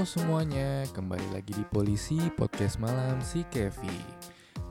[0.00, 4.00] Semuanya, kembali lagi di Polisi Podcast Malam si Kevi.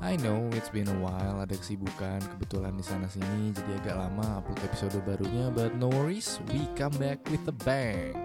[0.02, 4.42] I know it's been a while, ada kesibukan kebetulan di sana sini, jadi agak lama
[4.42, 8.18] upload episode barunya, but no worries, we come back with a bang.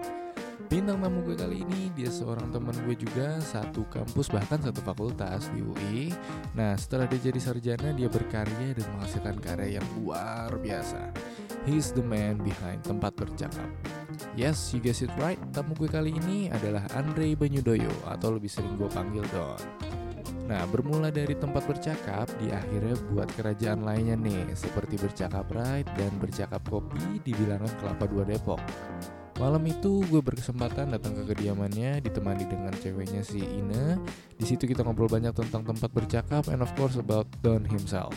[0.65, 5.45] Bintang tamu gue kali ini dia seorang teman gue juga satu kampus bahkan satu fakultas
[5.53, 6.09] di UI.
[6.57, 11.13] Nah setelah dia jadi sarjana dia berkarya dan menghasilkan karya yang luar biasa.
[11.69, 13.69] He's the man behind tempat bercakap.
[14.35, 15.39] Yes, you guessed it right.
[15.55, 19.59] Tamu gue kali ini adalah Andre Banyudoyo atau lebih sering gue panggil Don.
[20.45, 26.13] Nah, bermula dari tempat bercakap, di akhirnya buat kerajaan lainnya nih, seperti bercakap right dan
[26.21, 28.61] bercakap kopi di bilangan Kelapa Dua Depok.
[29.35, 33.99] Malam itu gue berkesempatan datang ke kediamannya ditemani dengan ceweknya si Ine.
[34.39, 38.15] Di situ kita ngobrol banyak tentang tempat bercakap and of course about Don himself.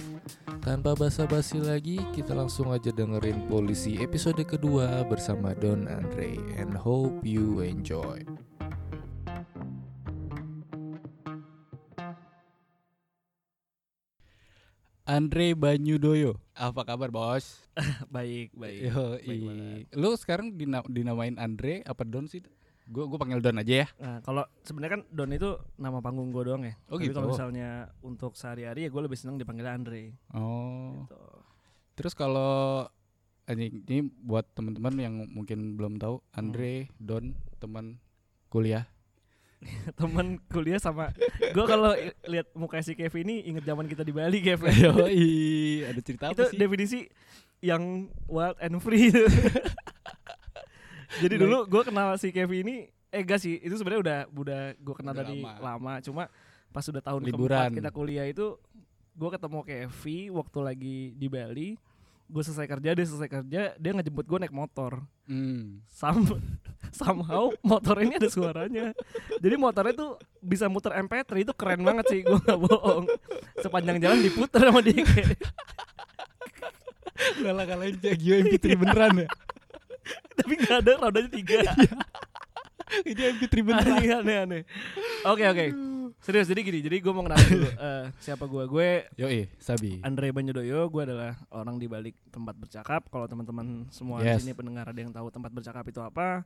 [0.62, 7.18] Tanpa basa-basi lagi, kita langsung aja dengerin polisi episode kedua bersama Don Andre and hope
[7.26, 8.22] you enjoy.
[15.08, 17.64] Andre Banyudoyo, apa kabar bos?
[18.12, 18.92] baik baik.
[18.92, 22.44] Yo, baik lu sekarang dina dinamain Andre apa Don sih?
[22.84, 23.88] Gue gue panggil Don aja ya.
[23.96, 26.76] Nah, kalau sebenarnya kan Don itu nama panggung gue doang ya.
[26.92, 27.16] Oh, Tapi gitu.
[27.16, 30.12] kalau misalnya untuk sehari-hari ya gue lebih seneng dipanggil Andre.
[30.36, 30.92] Oh.
[30.92, 31.16] Gitu.
[31.96, 32.84] Terus kalau
[33.48, 37.96] ini, ini buat teman-teman yang mungkin belum tahu, Andre Don teman
[38.52, 38.84] kuliah.
[39.98, 41.90] Temen kuliah sama gue kalau
[42.24, 44.62] lihat muka si Kev ini inget zaman kita di Bali Kev.
[44.84, 45.28] Yoi,
[45.84, 46.56] ada cerita itu apa sih?
[46.56, 47.00] definisi
[47.58, 47.82] yang
[48.24, 49.24] wild and free itu.
[51.18, 54.62] Jadi Nah, dulu gue kenal si Kev ini eh gak sih itu sebenarnya udah udah
[54.76, 55.58] gue kenal Udah dari lama.
[55.58, 55.94] lama.
[55.98, 56.22] cuma
[56.68, 57.48] pas udah tahun Liburan.
[57.48, 58.60] keempat kita kuliah itu
[59.12, 61.68] gue ketemu Kevi waktu lagi di Bali
[62.28, 65.00] gue selesai kerja dia selesai kerja dia ngejemput gue naik motor.
[65.24, 65.80] Hmm.
[65.88, 66.28] Sam
[67.00, 68.92] somehow motor ini ada suaranya.
[69.40, 70.10] Jadi motornya tuh
[70.44, 73.08] bisa muter MP3 itu keren banget sih gue gak bohong.
[73.64, 75.02] Sepanjang jalan diputer sama dia
[77.42, 79.28] Kalah kalahin Jagio MP3 beneran ya?
[80.38, 81.64] tapi gak ada rodanya tiga.
[83.08, 83.96] Ini MP3 beneran.
[84.00, 84.62] aneh aneh aneh.
[85.24, 87.68] Oke oke serius jadi gini jadi gue mau kenalin dulu.
[87.88, 90.00] Eh, siapa gue gue Yoi, Sabi.
[90.02, 93.06] Andre Banyodoyo gue adalah orang di balik tempat bercakap.
[93.08, 94.40] Kalau teman-teman semua Yes.
[94.42, 96.42] di sini pendengar ada yang tahu tempat bercakap itu apa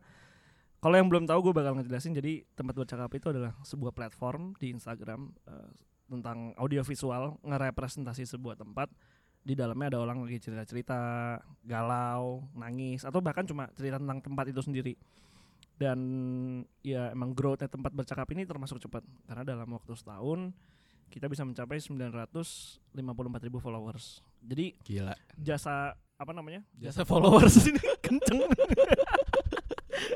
[0.83, 2.11] kalau yang belum tahu gue bakal ngejelasin.
[2.11, 5.71] Jadi tempat bercakap itu adalah sebuah platform di Instagram eh,
[6.11, 8.91] tentang audiovisual ngerepresentasi sebuah tempat.
[9.43, 10.99] Di dalamnya ada orang lagi cerita-cerita
[11.63, 14.95] galau nangis atau bahkan cuma cerita tentang tempat itu sendiri
[15.81, 15.99] dan
[16.81, 19.03] ya emang growthnya tempat bercakap ini termasuk cepat.
[19.27, 20.53] Karena dalam waktu setahun
[21.13, 24.25] kita bisa mencapai 954 ribu followers.
[24.41, 25.13] Jadi Gila.
[25.37, 26.65] jasa apa namanya?
[26.81, 27.57] Jasa followers.
[27.69, 28.49] ini kenceng.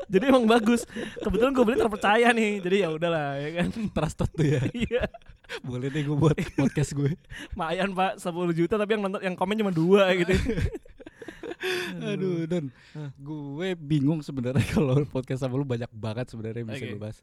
[0.07, 0.87] Jadi emang bagus.
[1.19, 2.63] Kebetulan gue beli terpercaya nih.
[2.63, 3.69] Jadi ya udahlah ya kan?
[3.91, 4.61] Trusted tuh ya.
[4.71, 5.03] iya.
[5.63, 7.13] Boleh deh gue buat podcast gue.
[7.53, 8.17] lumayan pak.
[8.19, 10.33] 10 juta tapi yang nonton yang komen cuma dua gitu
[12.03, 12.65] Aduh, Don.
[13.17, 16.93] Gue bingung sebenarnya kalau podcast sama lu banyak banget sebenarnya bisa Oke.
[16.93, 17.19] lu bahas.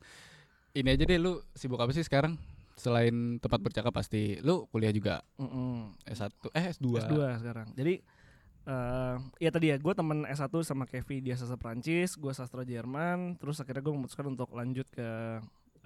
[0.75, 2.35] Ini aja deh lu sibuk apa sih sekarang?
[2.75, 5.95] Selain tempat bercakap pasti lu kuliah juga Mm-mm.
[6.11, 7.07] S1 eh S2.
[7.07, 8.03] S2 sekarang jadi
[8.65, 13.39] eh ya tadi ya gue temen S1 sama Kevi dia sastra Prancis gue sastra Jerman
[13.39, 15.07] terus akhirnya gue memutuskan untuk lanjut ke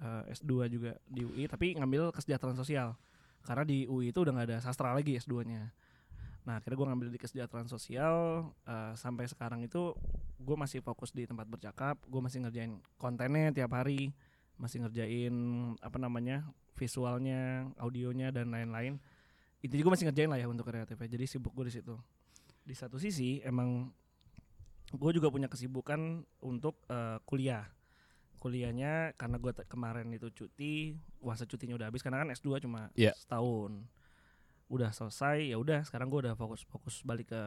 [0.01, 2.97] eh, S2 juga di UI tapi ngambil kesejahteraan sosial
[3.45, 5.69] karena di UI itu udah nggak ada sastra lagi S2 nya
[6.49, 8.15] nah akhirnya gue ngambil di kesejahteraan sosial
[8.65, 9.93] eh, sampai sekarang itu
[10.41, 14.17] gue masih fokus di tempat bercakap gue masih ngerjain kontennya tiap hari
[14.57, 15.35] masih ngerjain
[15.85, 19.03] apa namanya visualnya audionya dan lain-lain.
[19.63, 21.95] Intinya gue masih ngerjain lah ya untuk kreatifnya jadi sibuk gue di situ.
[22.63, 23.91] Di satu sisi emang
[24.95, 27.67] gue juga punya kesibukan untuk eh, kuliah.
[28.39, 33.11] Kuliahnya karena gue kemarin itu cuti masa cutinya udah habis karena kan S2 cuma Iya.
[33.19, 33.83] setahun
[34.69, 37.41] udah selesai ya udah sekarang gue udah fokus fokus balik ke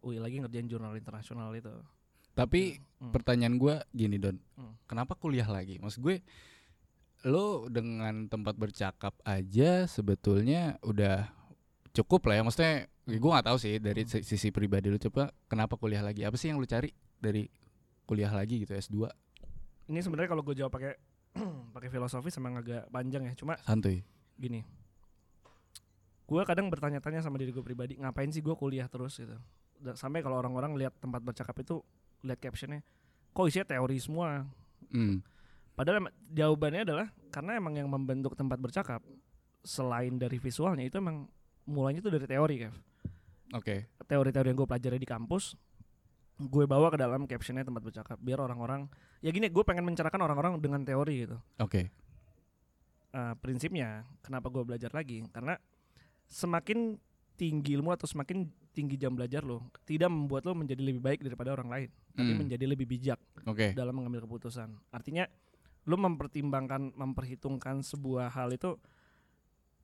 [0.00, 1.72] UI lagi ngerjain jurnal internasional itu
[2.32, 3.10] Tapi Hmm.
[3.10, 4.76] pertanyaan gue gini Don, Hmm.
[4.84, 5.76] kenapa kuliah lagi?
[5.76, 6.20] Maksud gue,
[7.24, 11.32] lo dengan tempat bercakap aja sebetulnya udah
[11.90, 12.42] cukup lah ya.
[12.42, 12.74] Maksudnya
[13.06, 14.10] gue nggak tahu sih dari Hmm.
[14.12, 16.22] si- sisi pribadi lo coba kenapa kuliah lagi?
[16.22, 17.48] Apa sih yang lo cari dari
[18.04, 19.08] kuliah lagi gitu S2
[19.86, 20.92] ini sebenarnya kalau gue jawab pakai
[21.74, 24.04] pakai filosofi emang agak panjang ya cuma santuy.
[24.36, 24.60] gini
[26.26, 29.38] gue kadang bertanya-tanya sama diri gue pribadi ngapain sih gue kuliah terus gitu
[29.76, 31.78] Da- sampai kalau orang-orang lihat tempat bercakap itu
[32.20, 32.82] lihat captionnya
[33.30, 34.44] kok isinya teori semua
[34.86, 35.18] Hmm.
[35.74, 39.02] padahal jawabannya adalah karena emang yang membentuk tempat bercakap
[39.60, 41.26] selain dari visualnya itu emang
[41.64, 42.74] mulainya tuh dari teori Kev
[43.50, 43.90] Oke.
[44.00, 45.58] teori-teori yang gue pelajari di kampus
[46.36, 48.86] gue bawa ke dalam captionnya tempat bercakap biar orang-orang
[49.18, 51.90] ya gini gue pengen mencerahkan orang-orang dengan teori gitu Oke.
[53.10, 55.56] Eh, prinsipnya kenapa gue belajar lagi karena
[56.26, 56.98] semakin
[57.34, 61.52] tinggi ilmu atau semakin tinggi jam belajar lo tidak membuat lo menjadi lebih baik daripada
[61.52, 62.40] orang lain tapi Hmm.
[62.44, 63.72] menjadi lebih bijak Oke.
[63.72, 65.24] dalam mengambil keputusan artinya
[65.84, 68.76] lo mempertimbangkan memperhitungkan sebuah hal itu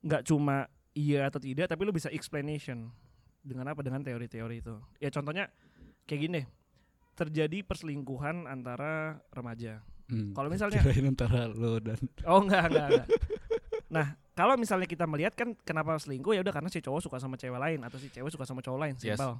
[0.01, 2.91] nggak cuma iya atau tidak tapi lo bisa explanation
[3.39, 5.47] dengan apa dengan teori-teori itu ya contohnya
[6.03, 6.47] kayak gini deh
[7.13, 10.35] terjadi perselingkuhan antara remaja Hmm.
[10.35, 11.95] kalau misalnya Kirain antara lo dan
[12.27, 13.07] Oh enggak enggak enggak.
[13.95, 17.37] Nah kalau misalnya kita melihat kan kenapa selingkuh ya udah karena si cowok suka sama
[17.37, 19.17] cewek lain atau si cewek suka sama cowok lain Yes.
[19.17, 19.37] simpel.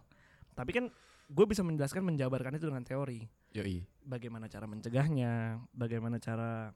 [0.54, 0.86] Tapi kan
[1.34, 3.26] gue bisa menjelaskan menjabarkan itu dengan teori.
[3.58, 3.82] Yoi.
[4.06, 6.70] Bagaimana cara mencegahnya, bagaimana cara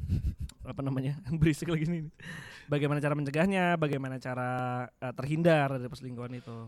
[0.70, 2.10] apa namanya berisik lagi nih.
[2.66, 4.50] Bagaimana cara mencegahnya, bagaimana cara
[4.90, 6.58] eh, terhindar dari perselingkuhan itu.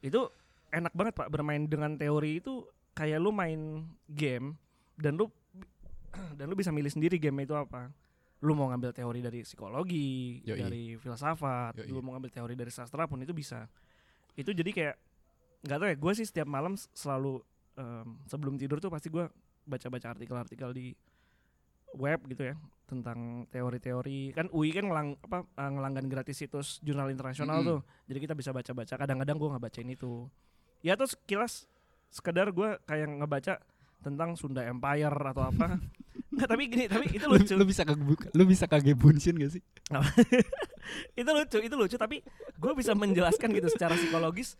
[0.00, 0.32] Itu
[0.72, 2.64] enak banget pak bermain dengan teori itu
[2.96, 4.56] kayak lu main game
[4.96, 5.28] dan lu
[6.38, 7.90] dan lu bisa milih sendiri game itu apa
[8.40, 10.58] lu mau ngambil teori dari psikologi Yoi.
[10.58, 11.92] dari filsafat Yoi.
[11.92, 13.68] lu mau ngambil teori dari sastra pun itu bisa
[14.36, 14.96] itu jadi kayak
[15.60, 17.44] nggak tahu ya gue sih setiap malam selalu
[17.76, 19.28] em, sebelum tidur tuh pasti gue
[19.68, 20.96] baca-baca artikel-artikel di
[22.00, 22.56] web gitu ya
[22.88, 27.70] tentang teori-teori kan UI kan ngelang apa eh, ngelanggan gratis situs jurnal internasional Mm-mm.
[27.70, 30.26] tuh jadi kita bisa baca-baca kadang-kadang gue nggak bacain itu
[30.80, 31.68] ya terus kilas
[32.10, 33.62] sekedar gue kayak ngebaca
[34.00, 35.76] tentang Sunda Empire atau apa
[36.30, 37.98] nggak tapi gini tapi itu Lu, lucu lu bisa kage
[38.30, 39.62] lu bisa kage bunshin gak sih?
[41.14, 42.22] itu lucu itu lucu tapi
[42.56, 44.54] gue bisa menjelaskan gitu secara psikologis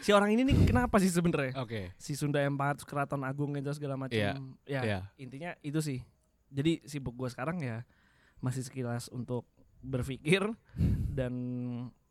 [0.00, 1.90] si orang ini nih kenapa sih sebenarnya Oke.
[1.96, 4.98] si Sunda Empire terus Keraton Agung itu segala macam Iya, ya Iya.
[5.16, 5.98] intinya itu sih
[6.46, 7.82] jadi sibuk gue sekarang ya
[8.38, 9.46] masih sekilas untuk
[9.80, 10.46] berpikir
[11.08, 11.32] dan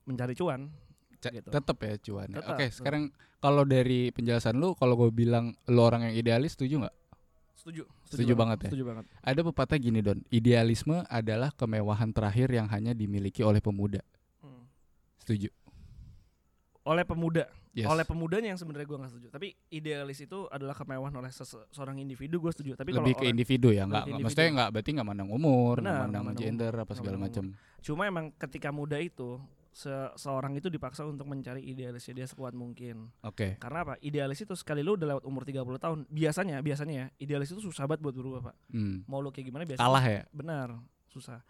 [0.03, 0.71] mencari cuan
[1.17, 1.49] Ca- Gitu.
[1.49, 2.29] Tetep ya cuan.
[2.29, 2.75] Tetep, Oke, tetep.
[2.75, 3.03] sekarang
[3.39, 6.95] kalau dari penjelasan lu kalau gue bilang lu orang yang idealis setuju nggak?
[7.55, 8.69] setuju Setuju banget ya?
[8.69, 13.99] setuju banget Ada pepatah gini Don, idealisme adalah kemewahan terakhir yang hanya dimiliki oleh pemuda.
[14.39, 14.65] Hmm.
[15.17, 15.49] Setuju.
[16.83, 17.91] oleh pemuda Yes.
[17.91, 21.99] oleh pemudanya yang sebenarnya gue nggak setuju tapi idealis itu adalah kemewahan oleh sese- seorang
[21.99, 25.03] individu gue setuju tapi kalau lebih ke orang- individu ya, nggak maksudnya nggak berarti nggak
[25.05, 27.51] mandang umur, nggak mandang mandang gender umur, apa segala macam.
[27.81, 29.43] cuma emang ketika muda itu
[29.75, 33.59] se- seorang itu dipaksa untuk mencari idealisnya dia sekuat mungkin Oke.
[33.59, 37.51] karena apa idealis itu sekali lu udah lewat umur 30 tahun biasanya biasanya ya idealis
[37.51, 39.03] itu susah banget buat berubah pak Hmm.
[39.03, 40.23] mau lu kayak gimana biasanya Kalah ya.
[40.31, 41.43] benar susah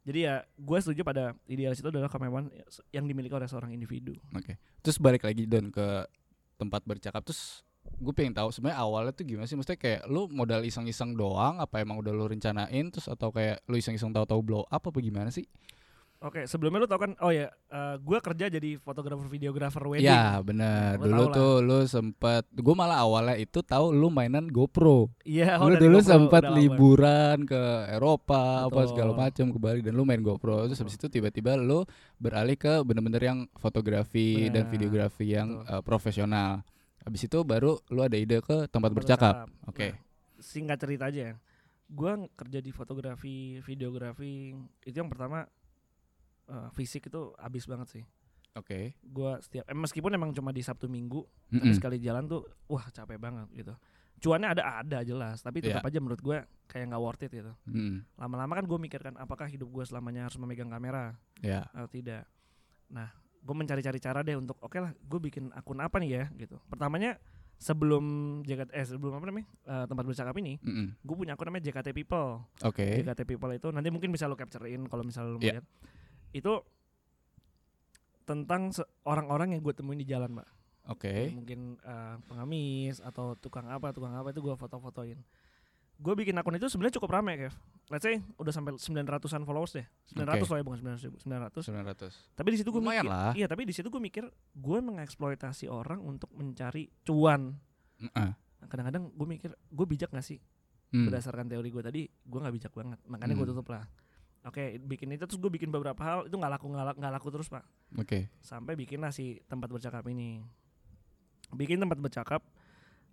[0.00, 2.48] jadi ya gue setuju pada idealis itu adalah kemewahan
[2.88, 4.56] yang dimiliki oleh seorang individu Oke.
[4.80, 6.08] Terus balik lagi Don ke
[6.56, 7.60] tempat bercakap terus
[7.90, 11.78] gue pengen tahu sebenarnya awalnya tuh gimana sih maksudnya kayak lu modal iseng-iseng doang apa
[11.78, 15.44] emang udah lu rencanain terus atau kayak lu iseng-iseng tahu-tahu blow up apa gimana sih?
[16.18, 20.02] Oke, sebelumnya lu tau kan, oh ya, eh, gue kerja jadi fotografer videografer wedding.
[20.02, 20.98] Ya benar.
[20.98, 21.34] Lu Dulu tau lah.
[21.38, 25.14] tuh lu sempet gue malah awalnya itu tahu lu mainan GoPro.
[25.22, 26.58] Iya, oh, lu dulu GoPro, lama.
[26.58, 27.62] liburan ke
[27.94, 28.90] Eropa apa Betul.
[28.90, 31.86] segala macam ke Bali dan lu main GoPro terus habis itu tiba-tiba lu
[32.18, 34.72] beralih ke bener-bener yang fotografi dan Benar.
[34.74, 35.70] videografi yang Betul.
[35.70, 36.50] eh, profesional.
[37.06, 39.34] Habis itu baru lu ada ide ke tempat Tempat bercakap.
[39.46, 39.70] bercakap.
[39.70, 39.86] Oke.
[39.94, 40.02] Nah,
[40.42, 41.34] singkat cerita aja ya.
[41.88, 45.46] Gue kerja di fotografi, videografi, itu yang pertama
[46.48, 48.04] eh, fisik itu habis banget sih.
[48.52, 48.96] Oke.
[49.00, 51.60] Gue setiap, eh, meskipun emang cuma di Sabtu Minggu, Mm-mm.
[51.60, 53.74] tapi sekali jalan tuh, wah capek banget gitu.
[54.18, 55.88] Cuannya ada ada jelas, tapi tetap Iya.
[55.88, 57.54] aja menurut gue kayak nggak worth it gitu.
[57.64, 58.02] Mm.
[58.16, 61.70] Lama-lama kan gue mikirkan apakah hidup gue selamanya harus memegang kamera Ya.
[61.70, 62.26] atau tidak.
[62.88, 63.06] Nah,
[63.38, 66.58] gue mencari-cari cara deh untuk oke lah, gue bikin akun apa nih ya gitu.
[66.66, 67.14] Pertamanya
[67.58, 68.02] sebelum
[68.42, 70.98] JKT eh sebelum apa namanya eh, tempat bercakap ini, Mm-mm.
[70.98, 72.42] gue punya akun namanya JKT People.
[72.62, 72.98] Oke.
[72.98, 75.62] JKT People itu nanti mungkin bisa lo capturein kalau misalnya lo Iya.
[75.62, 75.66] melihat.
[76.30, 76.62] Itu
[78.24, 78.68] tentang
[79.02, 80.48] orang-orang yang gue temuin di jalan, Mbak.
[80.88, 81.32] Oke.
[81.32, 85.16] Mungkin eh, pengemis atau tukang apa, tukang apa itu gue foto-fotoin.
[85.98, 87.54] Gue bikin akun itu sebenarnya cukup rame, Kev.
[87.88, 89.86] Let's say udah sampai 900-an followers deh.
[90.12, 90.46] 900 Oke.
[90.46, 91.64] lah ya, bukan 900 ribu, 900.
[91.64, 92.36] 900.
[92.36, 93.32] Tapi di situ gue mikir, lah.
[93.32, 97.56] iya tapi di situ gue mikir gue mengeksploitasi orang untuk mencari cuan.
[97.98, 98.36] Mm-ah.
[98.36, 100.38] Nah, Kadang-kadang gue mikir gue bijak gak sih
[100.88, 101.04] Mm.
[101.04, 103.52] berdasarkan teori gue tadi gue nggak bijak banget makanya gue Hmm.
[103.52, 103.84] tutup lah.
[104.40, 107.28] Oke bikin itu terus gue bikin beberapa hal itu nggak laku nggak laku, nggak laku
[107.34, 107.64] terus pak
[107.94, 108.30] Oke.
[108.38, 110.40] sampai bikinlah si tempat bercakap ini.
[111.48, 112.40] Bikin tempat bercakap.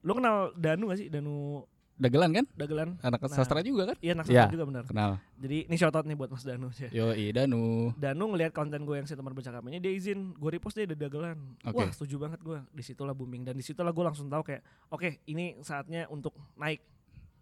[0.01, 1.65] Lo kenal Danu gak sih Danu
[1.95, 2.45] Dagelan kan?
[2.51, 2.99] Dagelan?
[2.99, 3.31] Anak Nah.
[3.31, 3.97] sastra juga kan?
[4.03, 4.43] Iya anak Iya.
[4.43, 4.83] sastra juga benar.
[4.83, 5.11] Kenal.
[5.39, 6.67] Jadi ini shoutout nih buat Mas Danu.
[6.91, 7.95] Yo, Danu.
[7.95, 10.93] Danu ngelihat konten gue yang si teman bercakap ini dia izin gue repost dia ada
[10.93, 11.71] dagelan Oke.
[11.73, 15.23] wah setuju banget gue di situlah booming dan di situlah gue langsung tahu kayak oke
[15.25, 16.83] ini saatnya untuk naik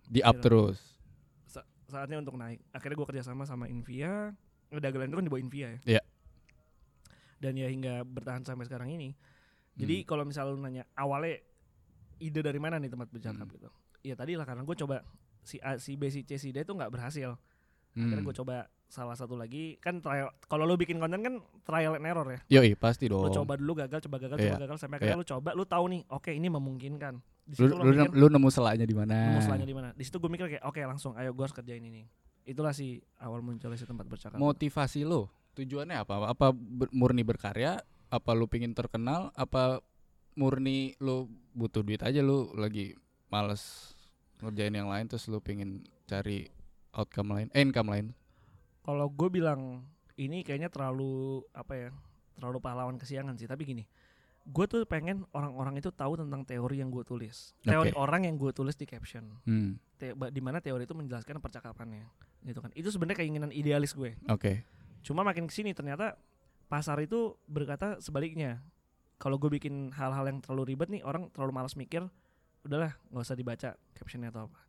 [0.06, 0.44] Di up Iya.
[0.44, 0.78] terus.
[1.94, 4.34] Sa- saatnya untuk naik akhirnya gue kerjasama sama Invia
[4.74, 6.02] dagelan itu kan di bawah Invia ya Iya.
[7.40, 9.14] dan ya hingga bertahan sampai sekarang ini
[9.74, 10.08] jadi Hmm.
[10.08, 11.38] kalau misalnya lu nanya awalnya
[12.18, 13.54] ide dari mana nih tempat bercakap Hmm.
[13.54, 13.70] gitu.
[14.02, 15.02] Iya tadi lah karena gue coba
[15.42, 17.36] si A, si B, si C, si D itu nggak berhasil.
[17.92, 18.24] Akhirnya Hmm.
[18.24, 20.30] gue coba salah satu lagi kan trial.
[20.44, 22.40] Kalau lu bikin konten kan trial and error ya.
[22.54, 23.26] Yoi, pasti dong.
[23.26, 24.46] Lu coba dulu gagal, coba gagal, Iya.
[24.48, 27.18] coba gagal sampai akhirnya lu coba, lu tahu nih, oke ini memungkinkan.
[27.44, 29.36] Di Lu, situ lu, mikir, lu nemu selanya di mana?
[29.36, 29.88] nemu selanya di mana.
[29.92, 32.08] Di situ gue mikir kayak oke langsung ayo gue harus kerjain ini.
[32.44, 34.40] Itulah si awal munculnya si tempat bercakap.
[34.40, 36.32] Motivasi lu, tujuannya apa?
[36.32, 37.84] Apa ber- murni berkarya?
[38.08, 39.36] Apa lu pingin terkenal?
[39.36, 39.84] Apa
[40.34, 42.96] murni lu butuh duit aja lu lagi
[43.28, 43.94] males
[44.42, 46.48] ngerjain yang lain terus lu pingin cari
[46.94, 48.06] outcome lain, eh, income lain?
[48.84, 49.84] Kalau gue bilang
[50.16, 51.90] ini kayaknya terlalu apa ya?
[52.40, 53.48] Terlalu pahlawan kesiangan sih.
[53.48, 53.84] Tapi gini,
[54.44, 57.56] gue tuh pengen orang-orang itu tahu tentang teori yang gue tulis.
[57.62, 57.98] Teori Oke.
[57.98, 59.40] orang yang gue tulis di caption.
[59.44, 62.04] Hmm, Te- di mana teori itu menjelaskan percakapannya,
[62.44, 62.72] gitu kan?
[62.74, 64.20] Itu sebenarnya keinginan idealis gue.
[64.26, 64.68] oke.
[65.00, 66.16] Cuma makin ke sini ternyata
[66.66, 68.60] pasar itu berkata sebaliknya.
[69.16, 72.04] Kalau gue bikin hal-hal yang terlalu ribet nih, orang terlalu malas mikir,
[72.62, 74.60] udahlah nggak usah dibaca captionnya atau apa.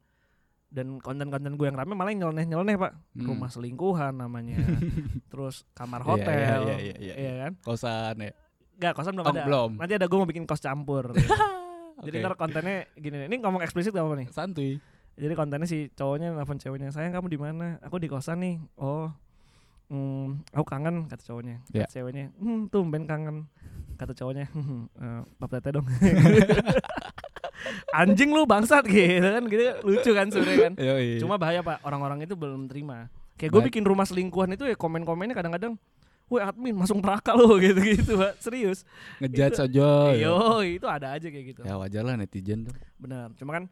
[0.68, 3.26] Dan konten-konten gue yang rame malah nyeleneh-nyeleneh pak, Hmm.
[3.28, 4.54] rumah selingkuhan namanya,
[5.30, 7.14] terus kamar Iya, hotel, iya, iya, iya, iya.
[7.16, 7.52] iya kan?
[7.62, 8.32] Kosan ya.
[8.76, 9.42] Gak kosan belum Oh, ada.
[9.42, 9.70] belum.
[9.76, 11.10] Nanti ada gue mau bikin kos campur.
[11.10, 11.26] gitu.
[12.04, 14.28] Jadi ntar kontennya gini nih, ini ngomong eksplisit gak apa nih?
[14.28, 14.76] santuy.
[15.14, 17.78] Jadi kontennya si cowoknya nelfon ceweknya, sayang kamu di mana?
[17.80, 18.58] Aku di kosan nih.
[18.74, 19.08] Oh,
[19.86, 21.62] hmm, aku kangen kata cowoknya.
[21.64, 21.86] Kata Ya.
[21.86, 23.46] ceweknya, hmm, tumben kangen.
[23.94, 24.90] Kata cowoknya, hmm,
[25.38, 25.86] pap tete dong.
[27.94, 30.72] Anjing lu bangsat gitu kan, gitu lucu kan sebenarnya kan.
[30.76, 31.16] Yoi.
[31.16, 33.06] Cuma bahaya pak, orang-orang itu belum terima.
[33.34, 35.78] Kayak gue bikin rumah selingkuhan itu ya komen-komennya kadang-kadang,
[36.24, 38.82] Woi admin masuk neraka lo gitu-gitu pak, serius.
[39.20, 39.88] ngejudge aja.
[40.16, 40.24] ya.
[40.24, 41.60] Yo, itu ada aja kayak gitu.
[41.62, 42.74] Ya wajar lah netizen tuh.
[42.96, 43.30] Benar.
[43.36, 43.64] Cuma kan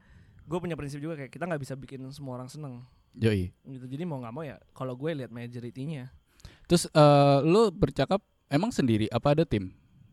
[0.42, 2.84] gue punya prinsip juga kayak kita nggak bisa bikin semua orang seneng
[3.16, 3.56] Yoi.
[3.64, 3.86] gitu.
[3.86, 6.12] Jadi mau nggak mau ya kalau gue lihat majority-nya.
[6.68, 9.72] Terus eh lu bercakap emang sendiri apa ada tim?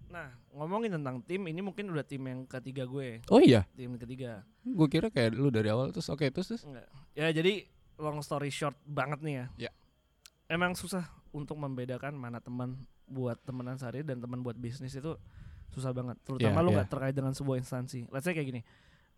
[0.09, 4.41] Nah, ngomongin tentang tim ini mungkin udah tim yang ketiga gue, Oh iya, tim ketiga.
[4.63, 6.63] gue kira kayak lu dari awal terus oke terus terus.
[6.63, 6.87] Enggak.
[7.13, 7.67] Ya jadi
[7.99, 9.45] long story short banget nih ya.
[9.67, 9.71] Ya.
[10.47, 15.17] Emang susah untuk membedakan mana teman buat temenan sehari dan teman buat bisnis itu
[15.69, 16.17] susah banget.
[16.21, 16.75] Terutama Ya, lu ya.
[16.77, 18.05] nggak terkait dengan sebuah instansi.
[18.07, 18.61] Let's say kayak gini.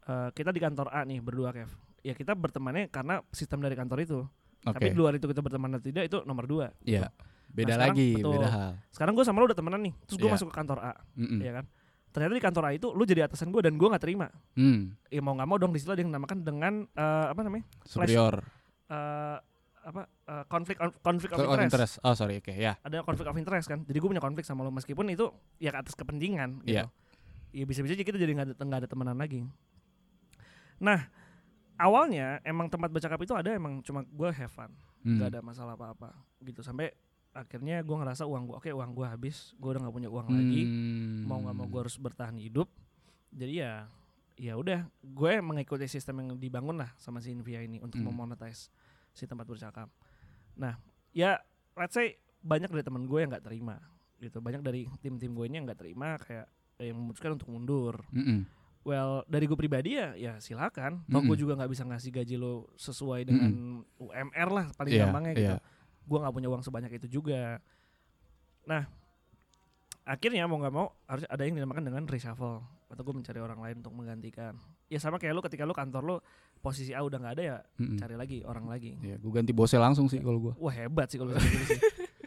[0.02, 1.70] eh, kita di kantor A nih berdua Kev.
[2.02, 4.20] Ya kita bertemannya karena sistem dari kantor itu.
[4.60, 4.74] Oke.
[4.74, 6.74] Tapi di luar itu kita berteman atau tidak itu nomor dua.
[6.82, 7.14] Iya.
[7.48, 8.34] Beda Nah, sekarang- lagi, betul.
[8.34, 8.72] beda hal.
[8.90, 9.94] Sekarang gue sama lu udah temenan nih.
[10.04, 10.34] Terus gue Iya.
[10.34, 11.40] masuk ke kantor A, Mm-mm.
[11.40, 11.66] ya kan?
[12.10, 14.28] Ternyata di kantor A itu lu jadi atasan gue dan gue nggak terima.
[14.52, 17.66] Hmm, Ya mau nggak mau dong di situ ada yang dinamakan dengan eh, apa namanya?
[17.86, 18.42] superior.
[18.90, 19.38] eh
[19.84, 20.06] apa
[20.46, 21.66] konflik konflik of interest.
[21.66, 21.94] interest.
[22.02, 22.78] Oh sorry, oke ya.
[22.80, 25.94] ada konflik of interest kan jadi gue punya konflik sama lo meskipun itu ya atas
[25.94, 26.86] kepentingan gitu Iya.
[27.52, 29.42] ya bisa-bisa kita jadi nggak ada nggak ada temenan lagi
[30.78, 31.06] nah
[31.76, 34.72] awalnya emang tempat bercakap itu ada emang cuma gue have fun
[35.02, 35.18] Hmm.
[35.18, 36.94] nggak ada masalah apa-apa gitu sampai
[37.32, 40.62] akhirnya gue ngerasa uang gue oke uang gue habis gue udah nggak punya uang lagi
[40.62, 41.26] Hmm.
[41.26, 42.70] mau nggak mau gue harus bertahan hidup
[43.34, 43.74] jadi ya
[44.38, 48.14] ya udah gue mengikuti sistem yang dibangun lah sama si Invia ini untuk Hmm.
[48.14, 48.70] memonetize
[49.12, 49.88] si tempat bercakap.
[50.56, 50.76] Nah
[51.12, 51.40] ya
[51.74, 53.78] let's say banyak dari teman gue yang nggak terima
[54.18, 54.38] gitu.
[54.38, 56.46] Banyak dari tim-tim gue ini yang nggak terima kayak
[56.80, 57.96] yang memutuskan untuk mundur.
[58.10, 58.46] Mm-mm.
[58.82, 61.06] well dari gue pribadi ya ya silakan.
[61.06, 61.38] Toh gue Mm-mm.
[61.38, 63.52] juga nggak bisa ngasih gaji lo sesuai dengan
[63.96, 65.46] UMR lah paling Iya, gampangnya gitu.
[65.54, 65.58] iya.
[66.02, 67.62] gue nggak punya uang sebanyak itu juga.
[68.66, 68.90] Nah
[70.02, 73.76] akhirnya mau nggak mau harus ada yang dinamakan dengan reshuffle atau gue mencari orang lain
[73.80, 74.58] untuk menggantikan
[74.92, 76.16] ya sama kayak lo ketika lo kantor lo
[76.60, 77.96] posisi A udah nggak ada ya Mm-mm.
[77.96, 80.54] cari lagi orang lagi Ya, gue ganti bosnya langsung sih kalau gue.
[80.54, 81.80] wah hebat sih kalau gitu sih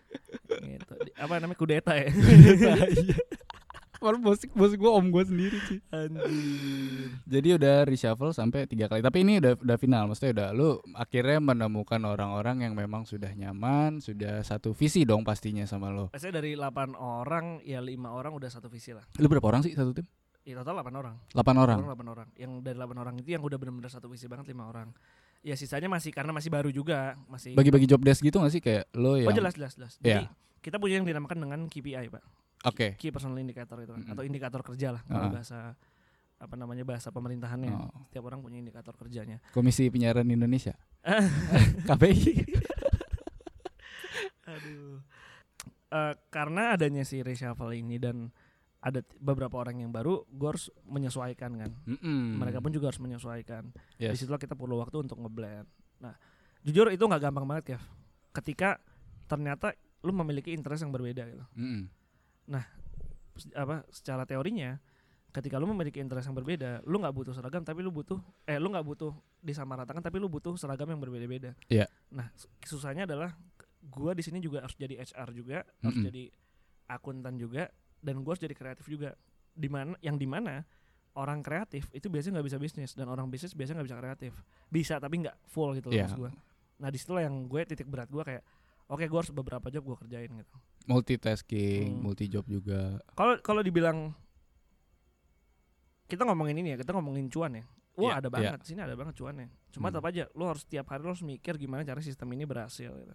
[0.73, 0.94] gitu.
[1.14, 2.09] Apa namanya kudeta ya
[3.97, 5.80] Baru bos bos gue om gue sendiri sih.
[5.88, 6.28] anjir
[7.25, 9.00] Jadi udah reshuffle sampai tiga kali.
[9.00, 14.04] Tapi ini udah udah final, maksudnya udah lu akhirnya menemukan orang-orang yang memang sudah nyaman,
[14.04, 16.12] sudah satu visi dong pastinya sama lo.
[16.12, 19.73] saya dari 8 orang ya lima orang udah satu visi lah Lu berapa orang sih
[19.73, 20.04] satu tim?
[20.44, 21.76] Ya total 8 orang Delapan orang.
[21.80, 22.28] Orang 8 orang.
[22.36, 24.92] Yang dari 8 orang itu yang udah benar-benar satu visi banget lima orang.
[25.40, 28.88] Ya sisanya masih karena masih baru juga, masih Bagi-bagi job desk gitu gak sih kayak
[28.92, 29.92] lo Oh yang jelas jelas jelas.
[29.98, 30.32] Jadi Iya.
[30.60, 32.22] kita punya yang dinamakan dengan KPI, Pak.
[32.64, 32.96] Oke.
[32.96, 34.12] Key Personal Indicator itu kan Mm-mm.
[34.16, 35.32] atau indikator kerja lah kalau Ah.
[35.32, 35.58] bahasa
[36.34, 37.72] apa namanya bahasa pemerintahannya.
[37.72, 39.40] Oh, Setiap orang punya indikator kerjanya.
[39.52, 40.76] Komisi Penyiaran Indonesia.
[41.88, 42.44] KPI.
[44.44, 45.00] Aduh.
[45.94, 48.28] Eh, karena adanya si reshuffle ini dan
[48.84, 51.72] ada beberapa orang yang baru, gue harus menyesuaikan kan.
[51.88, 52.36] Mm-mm.
[52.36, 53.72] Mereka pun juga harus menyesuaikan.
[53.96, 54.20] Di Yes.
[54.20, 55.64] situlah kita perlu waktu untuk ngeblend.
[56.04, 56.12] Nah,
[56.60, 57.82] jujur itu nggak gampang banget, Kev.
[58.34, 58.76] Ketika
[59.24, 59.72] ternyata
[60.04, 61.44] lu memiliki interest yang berbeda gitu.
[61.56, 61.88] Mm-mm.
[63.34, 64.78] S- Apa secara teorinya
[65.34, 68.70] ketika lu memiliki interest yang berbeda, lu nggak butuh seragam tapi lu butuh eh lu
[68.70, 69.10] nggak butuh
[69.40, 71.58] disamaratakan tapi lu butuh seragam yang berbeda-beda.
[71.66, 71.90] Iya.
[72.12, 72.30] Nah,
[72.62, 73.34] susahnya adalah
[73.82, 76.06] gua di sini juga harus jadi HR juga, harus Mm-mm.
[76.06, 76.24] jadi
[76.86, 77.72] akuntan juga
[78.04, 79.16] dan gua harus jadi kreatif juga.
[79.50, 80.61] Di mana yang di mana
[81.14, 84.32] orang kreatif itu biasanya nggak bisa bisnis dan orang bisnis biasanya nggak bisa kreatif
[84.66, 86.30] bisa tapi nggak full gitu loh maksud gua
[86.75, 88.42] nah di situlah yang gue titik berat gue kayak
[88.90, 90.54] oke gue harus beberapa job gue kerjain gitu
[90.90, 92.02] multitasking, Hmm.
[92.02, 92.99] multi job juga.
[93.14, 94.11] kalau kalau dibilang
[96.04, 98.34] kita ngomongin ini ya kita ngomongin cuan ya wah Iya, ada iya.
[98.34, 99.94] banget sini ada banget cuannya cuma Hmm.
[99.94, 103.14] tetap aja lu harus tiap hari lu harus mikir gimana cara sistem ini berhasil gitu.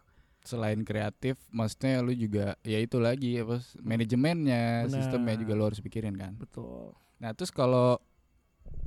[0.49, 4.93] Selain kreatif, maksudnya lu juga ya itu lagi apa s- manajemennya, Benar.
[4.97, 6.33] sistemnya juga lu harus pikirin kan.
[6.41, 7.99] betul Nah, terus kalau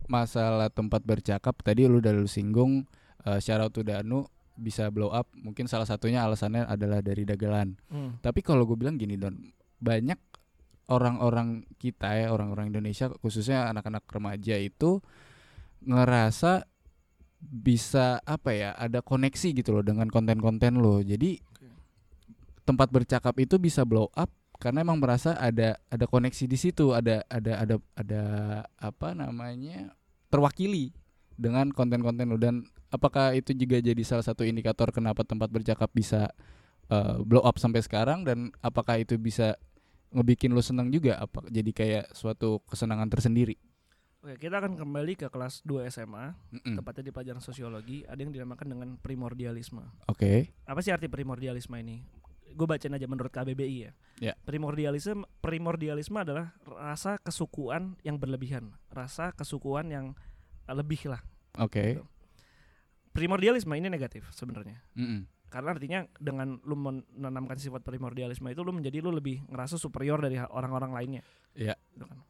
[0.09, 2.89] masalah tempat bercakap tadi lu udah lu singgung
[3.29, 4.27] uh, out to Danu
[4.57, 7.77] bisa blow up, mungkin salah satunya alasannya adalah dari dagelan.
[7.89, 8.21] Hmm.
[8.21, 9.37] Tapi kalau gue bilang gini Don,
[9.81, 10.19] banyak
[10.93, 15.01] orang-orang kita ya, orang-orang Indonesia khususnya anak-anak remaja itu
[15.83, 16.69] ngerasa
[17.43, 21.01] bisa apa ya, ada koneksi gitu loh dengan konten-konten lo.
[21.05, 21.52] Jadi.
[22.63, 24.31] Tempat bercakap itu bisa blow up
[24.63, 28.23] karena emang merasa ada ada koneksi di situ, ada ada ada ada
[28.79, 29.91] apa namanya?
[30.33, 30.97] terwakili
[31.37, 36.33] dengan konten-konten lo dan apakah itu juga jadi salah satu indikator kenapa tempat bercakap bisa
[36.89, 39.61] uh, blow up sampai sekarang dan apakah itu bisa
[40.09, 43.61] ngebikin lu senang juga apa jadi kayak suatu kesenangan tersendiri
[44.23, 46.79] Oke, kita akan kembali ke kelas 2 SMA, Mm-mm.
[46.79, 49.83] tepatnya di pelajaran sosiologi, ada yang dinamakan dengan primordialisme.
[50.07, 52.07] oke Apa sih arti primordialisme ini?
[52.53, 53.93] Gue bacain aja menurut KBBI ya.
[54.21, 54.35] Ya.
[54.47, 60.07] Primordialisme primordialisme adalah rasa kesukuan yang berlebihan, rasa kesukuan yang
[60.69, 61.23] eh, lebih lah.
[61.59, 62.05] oke Gitu.
[63.13, 64.81] Primordialisme ini negatif sebenarnya.
[64.97, 65.29] Mm-mm.
[65.53, 70.41] Karena artinya dengan lu menanamkan sifat primordialisme itu lu menjadi lu lebih ngerasa superior dari
[70.41, 71.23] orang-orang lainnya.
[71.53, 71.77] Iya.
[71.93, 72.25] Gitu kan.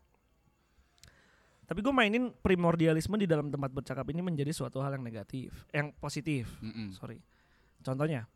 [1.62, 5.95] Tapi gue mainin primordialisme di dalam tempat bercakap ini menjadi suatu hal yang negatif, yang
[5.97, 6.50] positif.
[6.61, 6.91] Mm-mm.
[6.93, 7.23] Sorry.
[7.81, 8.26] Contohnya,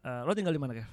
[0.00, 0.88] eh, lo tinggal di mana, Kev?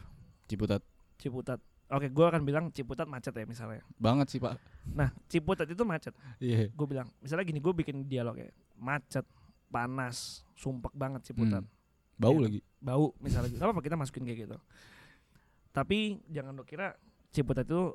[0.48, 0.82] Ciputat
[1.18, 1.60] Ciputat.
[1.88, 3.80] Oke, gue akan bilang Ciputat macet ya misalnya.
[3.96, 4.60] banget sih pak
[4.92, 6.12] Nah, Ciputat itu macet.
[6.40, 9.24] iya Gue bilang, misalnya gini, gue bikin dialog ya, macet,
[9.68, 11.64] panas, sumpek banget Ciputat.
[11.64, 11.76] Hmm.
[12.18, 12.44] bau Iya.
[12.50, 13.62] lagi bau misalnya gitu.
[13.62, 14.58] Gak apa-apa kita masukin kayak gitu.
[15.70, 16.98] Tapi jangan lo kira
[17.30, 17.94] Ciputat itu